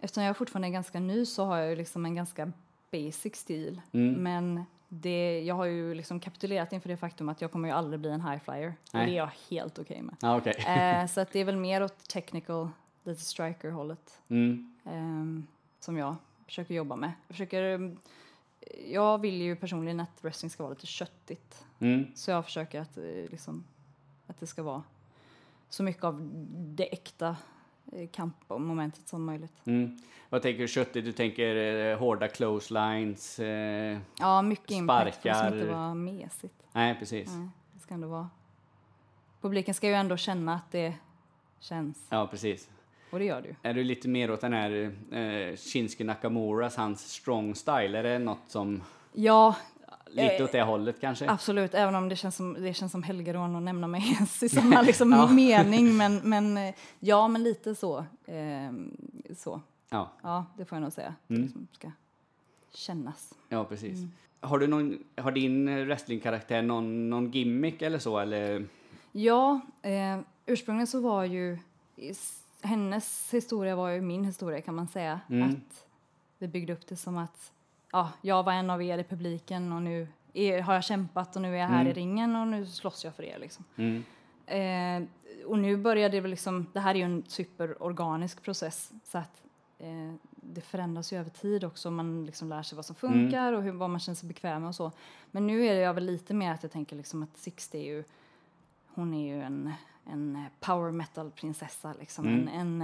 eftersom 0.00 0.22
jag 0.24 0.36
fortfarande 0.36 0.68
är 0.68 0.72
ganska 0.72 1.00
ny 1.00 1.26
så 1.26 1.44
har 1.44 1.58
jag 1.58 1.78
liksom 1.78 2.04
en 2.04 2.14
ganska 2.14 2.52
basic 2.92 3.36
stil. 3.36 3.80
Mm. 3.92 4.14
Men 4.22 4.64
det, 4.88 5.40
jag 5.40 5.54
har 5.54 5.64
ju 5.64 5.94
liksom 5.94 6.20
kapitulerat 6.20 6.72
inför 6.72 6.88
det 6.88 6.96
faktum 6.96 7.28
att 7.28 7.40
jag 7.40 7.52
kommer 7.52 7.68
ju 7.68 7.74
aldrig 7.74 8.00
bli 8.00 8.10
en 8.10 8.20
high 8.20 8.38
flyer. 8.44 8.74
Och 8.92 8.98
det 8.98 9.04
är 9.04 9.16
jag 9.16 9.30
helt 9.50 9.78
okej 9.78 10.02
med. 10.02 10.16
Ja, 10.20 10.36
okej. 10.36 10.54
Eh, 10.66 11.06
så 11.14 11.20
att 11.20 11.32
det 11.32 11.40
är 11.40 11.44
väl 11.44 11.56
mer 11.56 11.82
åt 11.82 12.08
technical, 12.08 12.68
lite 13.04 13.20
striker-hållet 13.20 14.20
Mm. 14.28 14.74
ehm, 14.84 15.46
som 15.80 15.96
jag 15.96 16.16
försöker 16.46 16.74
jobba 16.74 16.96
med. 16.96 17.12
Jag, 17.26 17.34
försöker, 17.36 17.62
ehm, 17.62 17.96
jag 18.86 19.20
vill 19.20 19.42
ju 19.42 19.56
personligen 19.56 20.00
att 20.00 20.24
wrestling 20.24 20.50
ska 20.50 20.62
vara 20.62 20.72
lite 20.74 20.86
köttigt. 20.86 21.64
Mm. 21.78 22.06
Så 22.14 22.30
jag 22.30 22.44
försöker 22.44 22.80
att, 22.80 22.96
eh, 22.96 23.04
liksom, 23.30 23.64
att 24.26 24.40
det 24.40 24.46
ska 24.46 24.62
vara 24.62 24.82
så 25.68 25.82
mycket 25.82 26.04
av 26.04 26.28
det 26.76 26.92
äkta 26.92 27.36
eh, 27.92 28.08
kampmomentet 28.08 29.08
som 29.08 29.24
möjligt. 29.24 29.52
Mm. 29.64 29.98
Vad 30.28 30.42
tänker 30.42 30.62
du 30.62 30.68
köttigt? 30.68 31.04
Du 31.04 31.12
tänker 31.12 31.56
eh, 31.56 31.98
hårda 31.98 32.28
clotheslines? 32.28 33.38
Eh, 33.38 33.98
Ja, 34.18 34.42
mycket 34.42 34.70
impact 34.70 35.16
för 35.22 35.28
det 35.28 35.34
Sparkar. 35.34 35.56
inte 35.58 35.72
vara 35.72 35.94
mesigt. 35.94 36.62
nej, 36.72 36.94
precis. 36.98 37.28
Nej, 37.32 37.48
det 37.72 37.80
ska 37.80 37.94
ändå 37.94 38.08
vara... 38.08 38.30
Publiken 39.40 39.74
ska 39.74 39.86
ju 39.88 39.94
ändå 39.94 40.16
känna 40.16 40.54
att 40.54 40.70
det 40.72 40.94
känns. 41.60 42.06
Ja, 42.08 42.26
precis. 42.26 42.68
Och 43.10 43.18
det 43.18 43.24
gör 43.24 43.42
ju. 43.42 43.54
Är 43.62 43.74
du 43.74 43.84
lite 43.84 44.08
mer 44.08 44.30
åt 44.30 44.40
den 44.40 44.52
här 44.52 44.92
eh, 45.12 45.56
Shinsuke 45.56 46.04
Nakamuras, 46.04 46.76
hans 46.76 47.08
strong 47.12 47.54
style? 47.54 47.98
Är 47.98 48.02
det 48.02 48.18
något 48.18 48.38
som, 48.46 48.82
Ja, 49.12 49.56
lite 50.06 50.36
Eh, 50.36 50.44
åt 50.44 50.52
det 50.52 50.62
hållet 50.62 51.00
kanske? 51.00 51.30
absolut. 51.30 51.74
Även 51.74 51.94
om 51.94 52.08
det 52.08 52.16
känns 52.16 52.36
som, 52.36 52.52
det 52.54 52.74
känns 52.74 52.92
som 52.92 53.02
helgerån 53.02 53.56
att 53.56 53.62
nämna 53.62 53.86
mig 53.86 54.02
ens 54.14 54.42
i 54.42 54.48
samma 54.48 54.82
liksom, 54.82 55.12
Ja. 55.12 55.26
mening. 55.32 55.96
Men, 55.96 56.16
men 56.24 56.56
eh, 56.56 56.74
ja, 57.00 57.28
men 57.28 57.42
lite 57.42 57.74
så. 57.74 58.04
Ehm, 58.26 58.96
så. 59.36 59.60
Ja, 59.90 60.10
Ja, 60.22 60.46
det 60.58 60.64
får 60.64 60.76
jag 60.76 60.82
nog 60.82 60.92
säga. 60.92 61.14
Det 61.26 61.34
Mm. 61.34 61.46
liksom 61.46 61.66
ska 61.72 61.90
kännas. 62.74 63.34
ja 63.48 63.64
precis. 63.64 63.98
Mm. 63.98 64.10
Har, 64.40 64.58
du 64.58 64.66
någon, 64.66 64.98
har 65.16 65.32
din 65.32 65.68
eh, 65.68 65.84
wrestlingkaraktär 65.84 66.62
någon, 66.62 67.10
någon 67.10 67.30
gimmick 67.30 67.82
eller 67.82 67.98
så? 67.98 68.18
Eller? 68.18 68.66
Ja, 69.12 69.60
eh, 69.82 70.18
ursprungligen 70.46 70.86
så 70.86 71.00
var 71.00 71.24
ju 71.24 71.58
hennes 72.62 73.34
historia 73.34 73.76
var 73.76 73.88
ju 73.88 74.00
min 74.00 74.24
historia 74.24 74.60
kan 74.60 74.74
man 74.74 74.88
säga. 74.88 75.20
Mm. 75.30 75.48
Att 75.50 75.86
vi 76.38 76.48
byggde 76.48 76.72
upp 76.72 76.86
det 76.86 76.96
som 76.96 77.18
att 77.18 77.52
ja, 77.92 78.12
jag 78.22 78.42
var 78.42 78.52
en 78.52 78.70
av 78.70 78.82
er 78.82 78.98
i 78.98 79.04
publiken 79.04 79.72
och 79.72 79.82
nu 79.82 80.08
är, 80.32 80.60
har 80.60 80.74
jag 80.74 80.84
kämpat 80.84 81.36
och 81.36 81.42
nu 81.42 81.54
är 81.54 81.60
jag 81.60 81.68
här 81.68 81.80
Mm. 81.80 81.90
i 81.90 81.92
ringen 81.92 82.36
och 82.36 82.48
nu 82.48 82.66
slåss 82.66 83.04
jag 83.04 83.14
för 83.14 83.22
er 83.22 83.38
liksom. 83.38 83.64
Mm. 83.76 84.04
Eh, 84.46 85.08
och 85.46 85.58
nu 85.58 85.76
börjar 85.76 86.08
det 86.08 86.20
väl 86.20 86.30
liksom, 86.30 86.66
det 86.72 86.80
här 86.80 86.94
är 86.94 86.98
ju 86.98 87.04
en 87.04 87.24
superorganisk 87.26 88.42
process 88.42 88.92
så 89.04 89.18
att 89.18 89.42
eh, 89.78 90.14
det 90.30 90.60
förändras 90.60 91.12
ju 91.12 91.18
över 91.18 91.30
tid 91.30 91.64
också. 91.64 91.90
Man 91.90 92.26
liksom 92.26 92.48
lär 92.48 92.62
sig 92.62 92.76
vad 92.76 92.84
som 92.86 92.96
funkar 92.96 93.52
och 93.52 93.62
hur, 93.62 93.72
vad 93.72 93.90
man 93.90 94.00
känner 94.00 94.16
sig 94.16 94.28
bekväm 94.28 94.62
med 94.62 94.68
och 94.68 94.74
så. 94.74 94.92
Men 95.30 95.46
nu 95.46 95.66
är 95.66 95.74
det 95.74 95.80
jag 95.80 95.94
väl 95.94 96.04
lite 96.06 96.34
mer 96.34 96.52
att 96.52 96.62
jag 96.62 96.72
tänker 96.72 96.96
liksom 96.96 97.22
att 97.22 97.36
Sixty 97.36 97.78
är 97.78 97.84
ju, 97.84 98.04
hon 98.86 99.14
är 99.14 99.34
ju 99.34 99.42
en, 99.42 99.72
en 100.06 100.44
power 100.60 100.90
metal 100.92 101.30
prinsessa 101.30 101.94
liksom. 102.00 102.26
Mm. 102.26 102.48
En, 102.48 102.82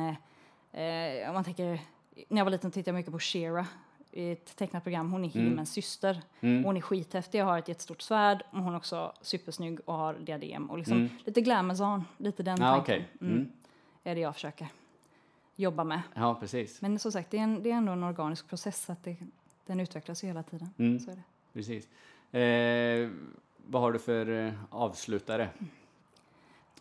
en 0.73 1.21
eh, 1.23 1.29
om 1.29 1.35
man 1.35 1.45
tänker, 1.45 1.81
när 2.29 2.39
jag 2.41 2.45
var 2.45 2.51
liten 2.51 2.71
tittade 2.71 2.91
jag 2.91 2.95
mycket 3.01 3.13
på 3.13 3.19
Shera 3.19 3.67
i 4.15 4.33
ett 4.33 4.57
tecknat 4.57 4.83
program. 4.83 5.13
Hon 5.13 5.25
är 5.25 5.37
Mm. 5.37 5.49
He-Mans 5.51 5.73
syster. 5.73 6.23
Mm. 6.41 6.65
Hon 6.65 6.77
är 6.77 6.81
skithäftig 6.81 7.41
och 7.43 7.47
har 7.49 7.59
ett 7.59 7.69
jättestort 7.69 8.03
svärd. 8.03 8.43
Och 8.51 8.59
hon 8.59 8.73
är 8.73 8.77
också 8.77 9.13
supersnygg 9.23 9.79
och 9.85 9.95
har 9.95 10.15
diadem. 10.15 10.71
Och 10.71 10.79
liksom 10.79 10.97
Mm. 10.97 11.09
lite 11.25 11.41
glamazon, 11.41 12.05
lite 12.19 12.43
den 12.43 12.59
Ja, 12.61 12.75
tanken. 12.75 12.83
okej. 12.95 13.09
Mm. 13.31 13.53
Är 14.05 14.15
det 14.15 14.21
jag 14.21 14.35
försöker 14.35 14.67
jobba 15.57 15.85
med. 15.85 16.01
Ja, 16.15 16.35
precis. 16.41 16.83
Men 16.83 16.99
som 16.99 17.13
sagt, 17.13 17.31
det 17.31 17.39
är, 17.39 17.43
en, 17.43 17.63
det 17.63 17.71
är 17.71 17.75
ändå 17.75 17.93
en 17.93 18.03
organisk 18.05 18.49
process. 18.49 18.91
Att 18.91 19.05
det, 19.05 19.17
den 19.67 19.81
utvecklas 19.81 20.25
ju 20.25 20.29
hela 20.29 20.43
tiden. 20.43 20.71
Mm. 20.79 21.01
Så 21.01 21.11
är 21.11 21.15
det. 21.17 21.23
precis. 21.53 21.89
Eh, 22.37 23.11
vad 23.67 23.83
har 23.83 23.93
du 23.93 23.99
för 23.99 24.47
eh, 24.47 24.53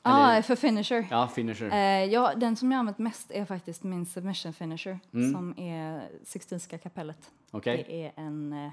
avslutare? 0.01 0.37
Ah, 0.37 0.41
för 0.41 0.55
finisher. 0.55 1.07
Ja, 1.11 1.27
finisher. 1.27 1.71
Eh, 1.71 2.05
ja, 2.05 2.33
den 2.35 2.55
som 2.55 2.71
jag 2.71 2.79
använt 2.79 2.97
mest 2.97 3.31
är 3.31 3.45
faktiskt 3.45 3.83
min 3.83 4.05
submission 4.05 4.53
finisher. 4.53 4.99
Mm. 5.13 5.33
Som 5.33 5.59
är 5.59 6.09
Sixtinska 6.23 6.77
kapellet. 6.77 7.31
Okej. 7.51 7.85
Det 7.87 8.05
är 8.05 8.11
en, 8.15 8.53
eh, 8.53 8.71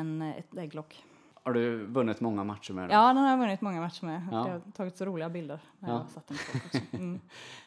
en, 0.00 0.22
ett 0.22 0.54
lägglock. 0.54 1.04
Har 1.42 1.52
du 1.52 1.84
vunnit 1.86 2.20
många 2.20 2.44
matcher 2.44 2.72
med 2.72 2.84
den? 2.84 2.90
Ja, 2.98 3.06
den 3.08 3.16
har 3.16 3.30
jag 3.30 3.38
vunnit 3.38 3.60
många 3.60 3.80
matcher 3.80 4.04
med. 4.06 4.28
Ja. 4.32 4.46
Jag 4.48 4.54
har 4.54 4.60
tagit 4.76 4.96
så 4.96 5.04
roliga 5.04 5.28
bilder 5.28 5.60
när 5.78 5.88
Ja. 5.88 5.94
jag 5.94 6.08
satt 6.10 6.26
den 6.28 6.36
på. 6.36 6.78
Mm. 6.96 7.20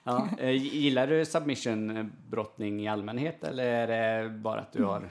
Ja, 0.04 0.28
eh, 0.38 0.50
gillar 0.52 1.08
du 1.08 1.26
submission-brottning 1.26 2.82
i 2.82 2.88
allmänhet 2.88 3.44
eller 3.44 3.64
är 3.66 4.24
det 4.24 4.30
bara 4.30 4.60
att 4.62 4.74
du 4.74 4.84
har... 4.84 5.10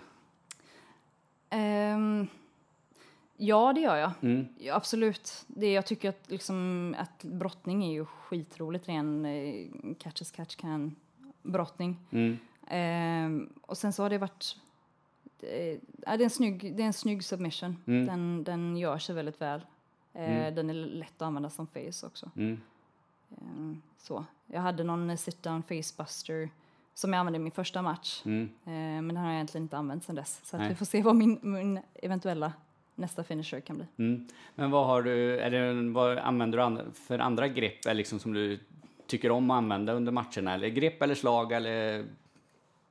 Ehm, 1.51 2.27
ja, 3.41 3.73
det 3.73 3.81
gör 3.81 3.97
jag. 3.97 4.13
Mm. 4.21 4.49
Ja, 4.59 4.75
absolut. 4.75 5.45
Det, 5.47 5.73
jag 5.73 5.87
tycker 5.87 6.09
att, 6.09 6.31
liksom, 6.31 6.95
att 6.99 7.25
brottning 7.25 7.85
är 7.85 7.93
ju 7.93 8.05
skitroligt, 8.05 8.89
ren 8.89 9.27
eh, 9.27 9.67
catch 9.99 10.23
as 10.23 10.31
catch 10.31 10.57
can 10.57 10.97
brottning. 11.43 11.99
Mm. 12.11 12.39
Ehm, 12.69 13.53
och 13.63 13.79
sen 13.79 13.93
så 13.93 14.03
har 14.03 14.11
det 14.11 14.19
varit 14.19 14.57
eh, 15.41 15.79
det, 15.93 16.07
är 16.07 16.23
en 16.23 16.31
snygg, 16.31 16.77
det 16.77 16.83
är 16.83 16.87
en 16.87 16.93
snygg 16.93 17.25
submission. 17.25 17.77
Mm. 17.87 18.07
Den, 18.07 18.45
den 18.45 18.77
gör 18.77 18.99
sig 18.99 19.15
väldigt 19.15 19.41
väl. 19.41 19.61
Eh, 19.61 20.31
Mm. 20.31 20.55
Den 20.55 20.71
är 20.71 20.75
lätt 20.75 21.15
att 21.17 21.23
använda 21.23 21.51
som 21.51 21.67
face 21.67 22.07
också. 22.07 22.31
Mm. 22.37 22.61
Ehm, 23.41 23.83
så. 23.99 24.25
Jag 24.47 24.61
hade 24.61 24.85
någon 24.85 25.11
eh, 25.11 25.17
sit 25.17 25.43
down 25.43 25.63
facebuster 25.63 26.51
som 26.95 27.13
jag 27.13 27.21
använde 27.21 27.37
i 27.37 27.41
min 27.41 27.53
första 27.53 27.83
match. 27.83 28.23
Mm. 28.25 28.51
Eh, 28.65 29.03
men 29.03 29.09
den 29.09 29.17
har 29.17 29.27
jag 29.27 29.35
egentligen 29.35 29.65
inte 29.65 29.77
använt 29.77 30.05
sedan 30.05 30.15
dess. 30.17 30.41
Så 30.45 30.59
vi 30.59 30.75
får 30.75 30.87
se 30.87 31.03
vad 31.03 31.17
min, 31.17 31.39
min 31.43 31.81
eventuella 31.95 32.53
nästa 33.01 33.25
finisher 33.25 33.61
kan 33.61 33.77
bli. 33.77 33.87
Mm. 33.99 34.29
Men 34.55 34.71
vad 34.71 34.87
har 34.87 35.03
du, 35.03 35.41
är 35.41 35.51
det, 35.51 35.91
vad 35.93 36.19
använder 36.19 36.59
du 36.59 36.65
and- 36.65 36.97
för 36.97 37.19
andra 37.19 37.49
grepp 37.49 37.79
liksom 37.85 38.19
som 38.19 38.33
du 38.33 38.61
tycker 39.07 39.31
om 39.31 39.51
att 39.51 39.57
använda 39.57 39.93
under 39.93 40.13
matcherna? 40.13 40.55
Eller 40.55 40.69
grepp 40.69 41.03
eller 41.03 41.15
slag 41.15 41.53
eller? 41.53 42.05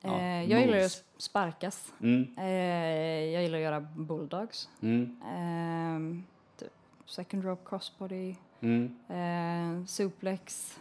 Ja, 0.01 0.19
eh, 0.19 0.51
jag 0.51 0.61
gillar 0.61 0.77
att 0.77 1.03
sparkas. 1.17 1.93
Mm. 2.01 2.35
Eh, 2.37 3.33
jag 3.33 3.43
gillar 3.43 3.57
att 3.57 3.63
göra 3.63 3.79
bulldogs. 3.79 4.69
Mm. 4.81 5.21
Ehm, 5.35 6.23
typ 6.57 6.71
second 7.05 7.43
rope 7.45 7.69
crossbody. 7.69 8.35
Mm. 8.61 8.95
Eh, 9.09 9.85
suplex. 9.85 10.79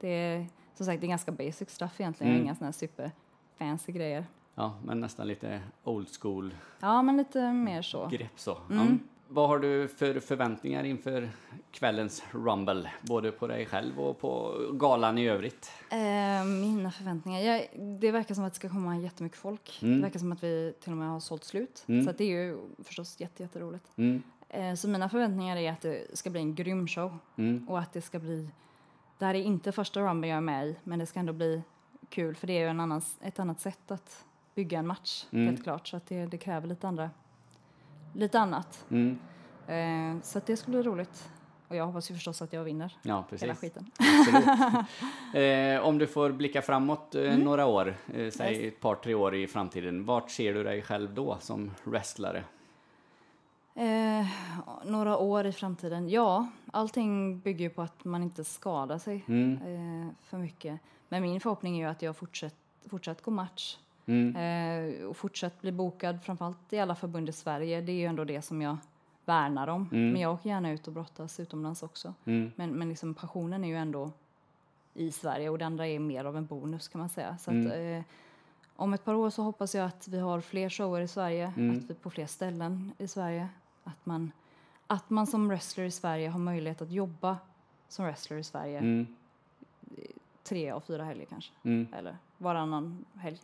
Det 0.00 0.08
är 0.08 0.46
som 0.74 0.86
sagt 0.86 1.00
det 1.00 1.06
är 1.06 1.08
ganska 1.08 1.32
basic 1.32 1.70
stuff 1.70 2.00
egentligen. 2.00 2.32
Mm. 2.32 2.44
Inga 2.44 2.56
här 2.60 2.72
super 2.72 3.10
fancy 3.58 3.92
grejer. 3.92 4.24
Ja, 4.54 4.74
men 4.84 5.00
nästan 5.00 5.26
lite 5.26 5.60
old 5.84 6.08
school 6.20 6.54
Ja, 6.80 7.02
men 7.02 7.16
lite 7.16 7.52
mer 7.52 7.82
så. 7.82 8.06
grepp 8.06 8.32
så. 8.40 8.58
Mm. 8.70 8.86
Ja. 8.86 9.08
Vad 9.28 9.48
har 9.48 9.58
du 9.58 9.88
för 9.88 10.20
förväntningar 10.20 10.84
inför 10.84 11.28
kvällens 11.70 12.22
Rumble? 12.30 12.90
Både 13.00 13.32
på 13.32 13.46
dig 13.46 13.66
själv 13.66 14.00
och 14.00 14.20
på 14.20 14.54
galan 14.72 15.18
i 15.18 15.28
övrigt? 15.28 15.72
Eh, 15.90 16.44
mina 16.44 16.90
förväntningar. 16.90 17.40
Jag, 17.40 17.68
det 18.00 18.10
verkar 18.10 18.34
som 18.34 18.44
att 18.44 18.52
det 18.52 18.56
ska 18.56 18.68
komma 18.68 18.98
jättemycket 18.98 19.38
folk. 19.38 19.78
Mm. 19.82 19.96
Det 19.96 20.02
verkar 20.02 20.18
som 20.18 20.32
att 20.32 20.42
vi 20.42 20.74
till 20.80 20.92
och 20.92 20.98
med 20.98 21.08
har 21.08 21.20
sålt 21.20 21.44
slut. 21.44 21.84
Mm. 21.86 22.04
Så 22.04 22.12
det 22.12 22.24
är 22.24 22.28
ju 22.28 22.58
förstås 22.84 23.20
jätte, 23.20 23.42
jätteroligt. 23.42 23.84
Mm. 23.96 24.22
Eh, 24.48 24.74
så 24.74 24.88
mina 24.88 25.08
förväntningar 25.08 25.56
är 25.56 25.72
att 25.72 25.80
det 25.80 26.18
ska 26.18 26.30
bli 26.30 26.40
en 26.40 26.54
grym 26.54 26.88
show. 26.88 27.18
Mm. 27.36 27.68
Och 27.68 27.78
att 27.78 27.92
det 27.92 28.02
ska 28.02 28.18
bli... 28.18 28.48
Det 29.18 29.24
här 29.24 29.34
är 29.34 29.42
inte 29.42 29.72
första 29.72 30.00
Rumble 30.00 30.28
jag 30.28 30.36
är 30.36 30.40
med 30.40 30.68
i, 30.68 30.76
men 30.84 30.98
det 30.98 31.06
ska 31.06 31.20
ändå 31.20 31.32
bli 31.32 31.62
kul. 32.08 32.34
För 32.34 32.46
det 32.46 32.52
är 32.52 32.60
ju 32.60 32.68
en 32.68 32.80
annan, 32.80 33.02
ett 33.20 33.38
annat 33.38 33.60
sätt 33.60 33.90
att 33.90 34.24
bygga 34.54 34.78
en 34.78 34.86
match, 34.86 35.24
Mm. 35.32 35.46
helt 35.46 35.62
klart. 35.62 35.88
Så 35.88 35.96
att 35.96 36.06
det, 36.06 36.26
det 36.26 36.38
kräver 36.38 36.68
lite 36.68 36.88
andra... 36.88 37.10
Lite 38.12 38.40
annat. 38.40 38.84
Mm. 38.90 39.18
Eh, 39.66 40.22
så 40.22 40.38
att 40.38 40.46
det 40.46 40.56
ska 40.56 40.70
bli 40.70 40.82
roligt. 40.82 41.30
Och 41.68 41.76
jag 41.76 41.86
hoppas 41.86 42.10
ju 42.10 42.14
förstås 42.14 42.42
att 42.42 42.52
jag 42.52 42.64
vinner 42.64 42.96
Ja, 43.02 43.24
hela 43.30 43.54
precis. 43.54 43.58
skiten. 43.60 43.90
Absolut. 43.98 44.46
eh, 45.80 45.86
om 45.88 45.98
du 45.98 46.06
får 46.06 46.30
blicka 46.32 46.62
framåt 46.62 47.14
eh, 47.14 47.22
Mm. 47.22 47.40
några 47.40 47.66
år, 47.66 47.96
eh, 48.14 48.30
säg 48.30 48.68
ett 48.68 48.80
par, 48.80 48.94
tre 48.94 49.14
år 49.14 49.34
i 49.34 49.46
framtiden, 49.46 50.04
vart 50.04 50.30
ser 50.30 50.54
du 50.54 50.64
dig 50.64 50.82
själv 50.82 51.14
då 51.14 51.36
som 51.40 51.70
wrestlare? 51.84 52.44
Eh, 53.74 54.26
några 54.84 55.18
år 55.18 55.46
i 55.46 55.52
framtiden? 55.52 56.08
Ja, 56.08 56.48
allting 56.72 57.38
bygger 57.40 57.64
ju 57.64 57.70
på 57.70 57.82
att 57.82 58.04
man 58.04 58.22
inte 58.22 58.44
skadar 58.44 58.98
sig 58.98 59.24
Mm. 59.28 59.52
eh, 59.52 60.12
för 60.22 60.38
mycket. 60.38 60.80
Men 61.08 61.22
min 61.22 61.40
förhoppning 61.40 61.78
är 61.78 61.84
ju 61.84 61.90
att 61.90 62.02
jag 62.02 62.16
fortsätt, 62.16 62.54
fortsatt 62.90 63.22
gå 63.22 63.30
match 63.30 63.76
Mm. 64.06 64.36
eh, 64.36 65.04
och 65.06 65.16
fortsatt 65.16 65.60
bli 65.60 65.72
bokad, 65.72 66.22
framförallt 66.22 66.72
i 66.72 66.78
alla 66.78 66.94
förbund 66.94 67.28
i 67.28 67.32
Sverige. 67.32 67.80
Det 67.80 67.92
är 67.92 67.96
ju 67.96 68.04
ändå 68.06 68.24
det 68.24 68.42
som 68.42 68.62
jag 68.62 68.76
värnar 69.24 69.68
om. 69.68 69.88
Mm. 69.92 70.12
Men 70.12 70.20
jag 70.22 70.32
åker 70.34 70.48
gärna 70.50 70.70
ut 70.70 70.86
och 70.86 70.92
brottas 70.92 71.40
utomlands 71.40 71.82
också. 71.82 72.14
Mm. 72.24 72.52
Men, 72.56 72.70
men 72.70 72.88
liksom 72.88 73.14
passionen 73.14 73.64
är 73.64 73.68
ju 73.68 73.76
ändå 73.76 74.10
i 74.94 75.12
Sverige 75.12 75.48
och 75.50 75.58
det 75.58 75.66
andra 75.66 75.86
är 75.86 75.98
mer 75.98 76.24
av 76.24 76.36
en 76.36 76.46
bonus 76.46 76.88
kan 76.88 76.98
man 76.98 77.08
säga. 77.08 77.38
Så 77.38 77.50
att, 77.50 77.54
Mm. 77.54 77.98
eh, 77.98 78.04
om 78.76 78.94
ett 78.94 79.04
par 79.04 79.14
år 79.14 79.30
så 79.30 79.42
hoppas 79.42 79.74
jag 79.74 79.86
att 79.86 80.08
vi 80.08 80.18
har 80.18 80.40
fler 80.40 80.70
shower 80.70 81.00
i 81.00 81.08
Sverige, 81.08 81.52
Mm. 81.56 81.76
att 81.78 81.84
vi 81.90 81.94
på 81.94 82.10
fler 82.10 82.26
ställen 82.26 82.92
i 82.98 83.08
Sverige. 83.08 83.48
Att 83.84 84.06
man, 84.06 84.32
att 84.86 85.10
man 85.10 85.26
som 85.26 85.48
wrestler 85.48 85.84
i 85.84 85.90
Sverige 85.90 86.28
har 86.28 86.38
möjlighet 86.38 86.82
att 86.82 86.90
jobba 86.90 87.36
som 87.88 88.04
wrestler 88.04 88.36
i 88.36 88.44
Sverige 88.44 88.78
Mm. 88.78 89.06
tre 90.42 90.70
av 90.70 90.80
fyra 90.80 91.04
helger 91.04 91.24
kanske. 91.26 91.52
Eller 91.92 92.16
varannan 92.38 93.04
helg. 93.14 93.40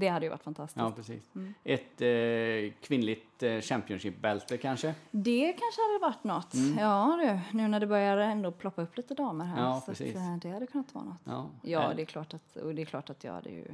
Det 0.00 0.08
hade 0.08 0.26
ju 0.26 0.30
varit 0.30 0.42
fantastiskt. 0.42 0.76
Ja, 0.78 0.90
precis. 0.96 1.34
Mm. 1.34 1.54
Ett 1.64 2.00
eh, 2.00 2.72
kvinnligt 2.86 3.42
eh, 3.42 3.60
Championship-bälte 3.60 4.56
kanske? 4.56 4.94
Det 5.10 5.52
kanske 5.52 5.80
hade 5.82 5.98
varit 6.02 6.24
något. 6.24 6.54
Mm. 6.54 6.78
Ja 6.78 7.18
du, 7.50 7.56
nu 7.58 7.68
när 7.68 7.80
det 7.80 7.86
börjar 7.86 8.16
ändå 8.18 8.52
ploppa 8.52 8.82
upp 8.82 8.96
lite 8.96 9.14
damer 9.14 9.44
här. 9.44 9.62
Ja, 9.62 9.72
så 9.72 9.78
att, 9.78 9.98
precis. 9.98 10.16
eh, 10.16 10.36
det 10.42 10.48
hade 10.50 10.66
kunnat 10.66 10.94
vara 10.94 11.04
något. 11.04 11.18
Ja, 11.24 11.50
Ja, 11.62 11.90
Eh, 11.90 11.96
det 11.96 12.02
är 12.02 12.06
klart 12.06 12.34
att, 12.34 12.56
och 12.56 12.74
det 12.74 12.82
är 12.82 12.86
klart 12.86 13.10
att 13.10 13.24
jag 13.24 13.32
hade 13.32 13.50
ju 13.50 13.64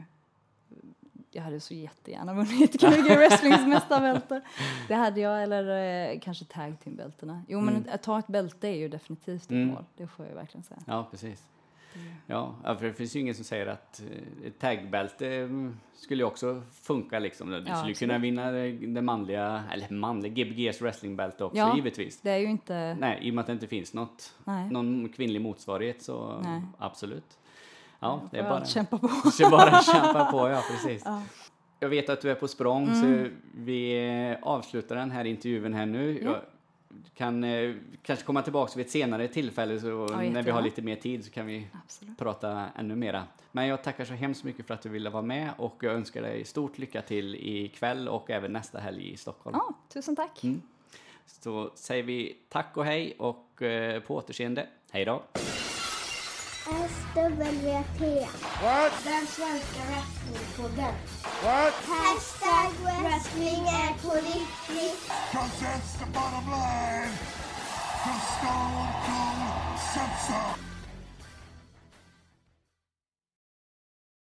jag 1.30 1.42
hade 1.42 1.60
så 1.60 1.74
jättegärna 1.74 2.34
vunnit 2.34 2.80
Kruger 2.80 3.16
Wrestlings 3.18 3.66
mästarbälte. 3.66 4.40
Det 4.88 4.94
hade 4.94 5.20
jag, 5.20 5.42
eller 5.42 5.66
eh, 6.12 6.18
kanske 6.20 6.44
tag 6.44 6.76
team-bältena. 6.84 7.42
Jo, 7.48 7.60
men 7.60 7.74
Mm. 7.76 7.88
att 7.92 8.02
ta 8.02 8.18
ett 8.18 8.26
bälte 8.26 8.68
är 8.68 8.74
ju 8.76 8.88
definitivt 8.88 9.42
ett 9.44 9.50
Mm. 9.50 9.68
mål. 9.68 9.84
Det 9.96 10.06
får 10.06 10.26
jag 10.26 10.34
verkligen 10.34 10.64
säga. 10.64 10.80
Ja, 10.86 11.08
precis. 11.10 11.46
Ja, 12.26 12.54
ja, 12.64 12.76
för 12.76 12.86
det 12.86 12.92
finns 12.92 13.16
ju 13.16 13.20
ingen 13.20 13.34
som 13.34 13.44
säger 13.44 13.66
att 13.66 14.00
eh, 14.40 14.46
ett 14.46 14.58
tagbälte 14.58 15.28
mm, 15.28 15.76
skulle 15.94 16.22
ju 16.22 16.26
också 16.26 16.62
funka 16.82 17.18
liksom. 17.18 17.50
Du 17.50 17.54
skulle 17.56 17.70
ju 17.70 17.78
absolut. 17.78 17.98
kunna 17.98 18.18
vinna 18.18 18.50
det 18.50 19.02
manliga, 19.02 19.62
eller 19.72 19.90
manliga, 19.90 20.32
GBGs 20.32 20.80
wrestlingbälte 20.82 21.44
också 21.44 21.58
Ja. 21.58 21.76
givetvis. 21.76 22.20
Det 22.20 22.30
är 22.30 22.38
ju 22.38 22.46
inte... 22.46 22.96
Nej, 23.00 23.18
i 23.22 23.30
och 23.30 23.34
med 23.34 23.40
att 23.42 23.46
det 23.46 23.52
inte 23.52 23.66
finns 23.66 23.94
något, 23.94 24.34
Nej. 24.44 24.70
någon 24.70 25.08
kvinnlig 25.08 25.40
motsvarighet 25.40 26.02
så 26.02 26.40
Nej. 26.44 26.62
absolut. 26.78 27.38
Ja, 28.00 28.22
det 28.30 28.38
är 28.38 28.42
bara, 28.42 28.54
allt 28.54 28.68
kämpa 28.68 28.98
på. 28.98 29.08
bara 29.50 29.82
kämpa 29.82 30.24
på, 30.24 30.48
ja 30.48 30.62
precis. 30.70 31.02
Ja. 31.04 31.22
Jag 31.80 31.88
vet 31.88 32.08
att 32.08 32.20
du 32.20 32.30
är 32.30 32.34
på 32.34 32.48
språng 32.48 32.88
Mm. 32.88 33.00
så 33.24 33.30
vi 33.54 34.36
avslutar 34.42 34.96
den 34.96 35.10
här 35.10 35.24
intervjun 35.24 35.74
här 35.74 35.86
nu. 35.86 36.20
Ja. 36.22 36.30
Jag 36.30 36.40
kan 37.14 37.44
eh, 37.44 37.74
kanske 38.02 38.24
komma 38.24 38.42
tillbaka 38.42 38.72
vid 38.76 38.86
ett 38.86 38.92
senare 38.92 39.28
tillfälle 39.28 39.80
så 39.80 40.06
när 40.06 40.42
vi 40.42 40.50
har 40.50 40.62
lite 40.62 40.82
mer 40.82 40.96
tid 40.96 41.24
så 41.24 41.30
kan 41.30 41.46
vi 41.46 41.66
Absolut. 41.84 42.18
prata 42.18 42.66
ännu 42.76 42.96
mera. 42.96 43.24
Men 43.52 43.66
jag 43.66 43.82
tackar 43.82 44.04
så 44.04 44.14
hemskt 44.14 44.44
mycket 44.44 44.66
för 44.66 44.74
att 44.74 44.82
du 44.82 44.88
ville 44.88 45.10
vara 45.10 45.22
med 45.22 45.50
och 45.56 45.76
jag 45.80 45.94
önskar 45.94 46.22
dig 46.22 46.44
stort 46.44 46.78
lycka 46.78 47.02
till 47.02 47.34
ikväll 47.34 48.08
och 48.08 48.30
även 48.30 48.52
nästa 48.52 48.78
helg 48.78 49.12
i 49.12 49.16
Stockholm. 49.16 49.56
Ja, 49.58 49.74
tusen 49.88 50.16
tack. 50.16 50.44
Mm. 50.44 50.62
Så 51.26 51.70
säger 51.74 52.02
vi 52.02 52.36
tack 52.48 52.76
och 52.76 52.84
hej 52.84 53.14
och 53.18 53.62
eh, 53.62 54.00
på 54.00 54.14
återseende. 54.14 54.66
Hej 54.90 55.04
då! 55.04 55.22
SWT. 56.64 56.70
What? 58.62 58.92
Den 59.04 59.26
svenska 59.26 59.80
wrestlingpodden. 59.88 60.94
What? 61.42 61.74
Hashtag 61.74 62.70
wrestling 62.82 63.66
är 63.66 64.02
på 64.02 64.14
riktigt. 64.14 65.10
Cause 65.32 65.60
that's 65.60 65.98
the 65.98 66.06
bottom 66.06 66.50
line. 66.50 67.12
Cause 68.04 68.24
Stone 68.38 68.88
Cold 69.06 69.78
said 69.92 70.12
so. 70.26 70.73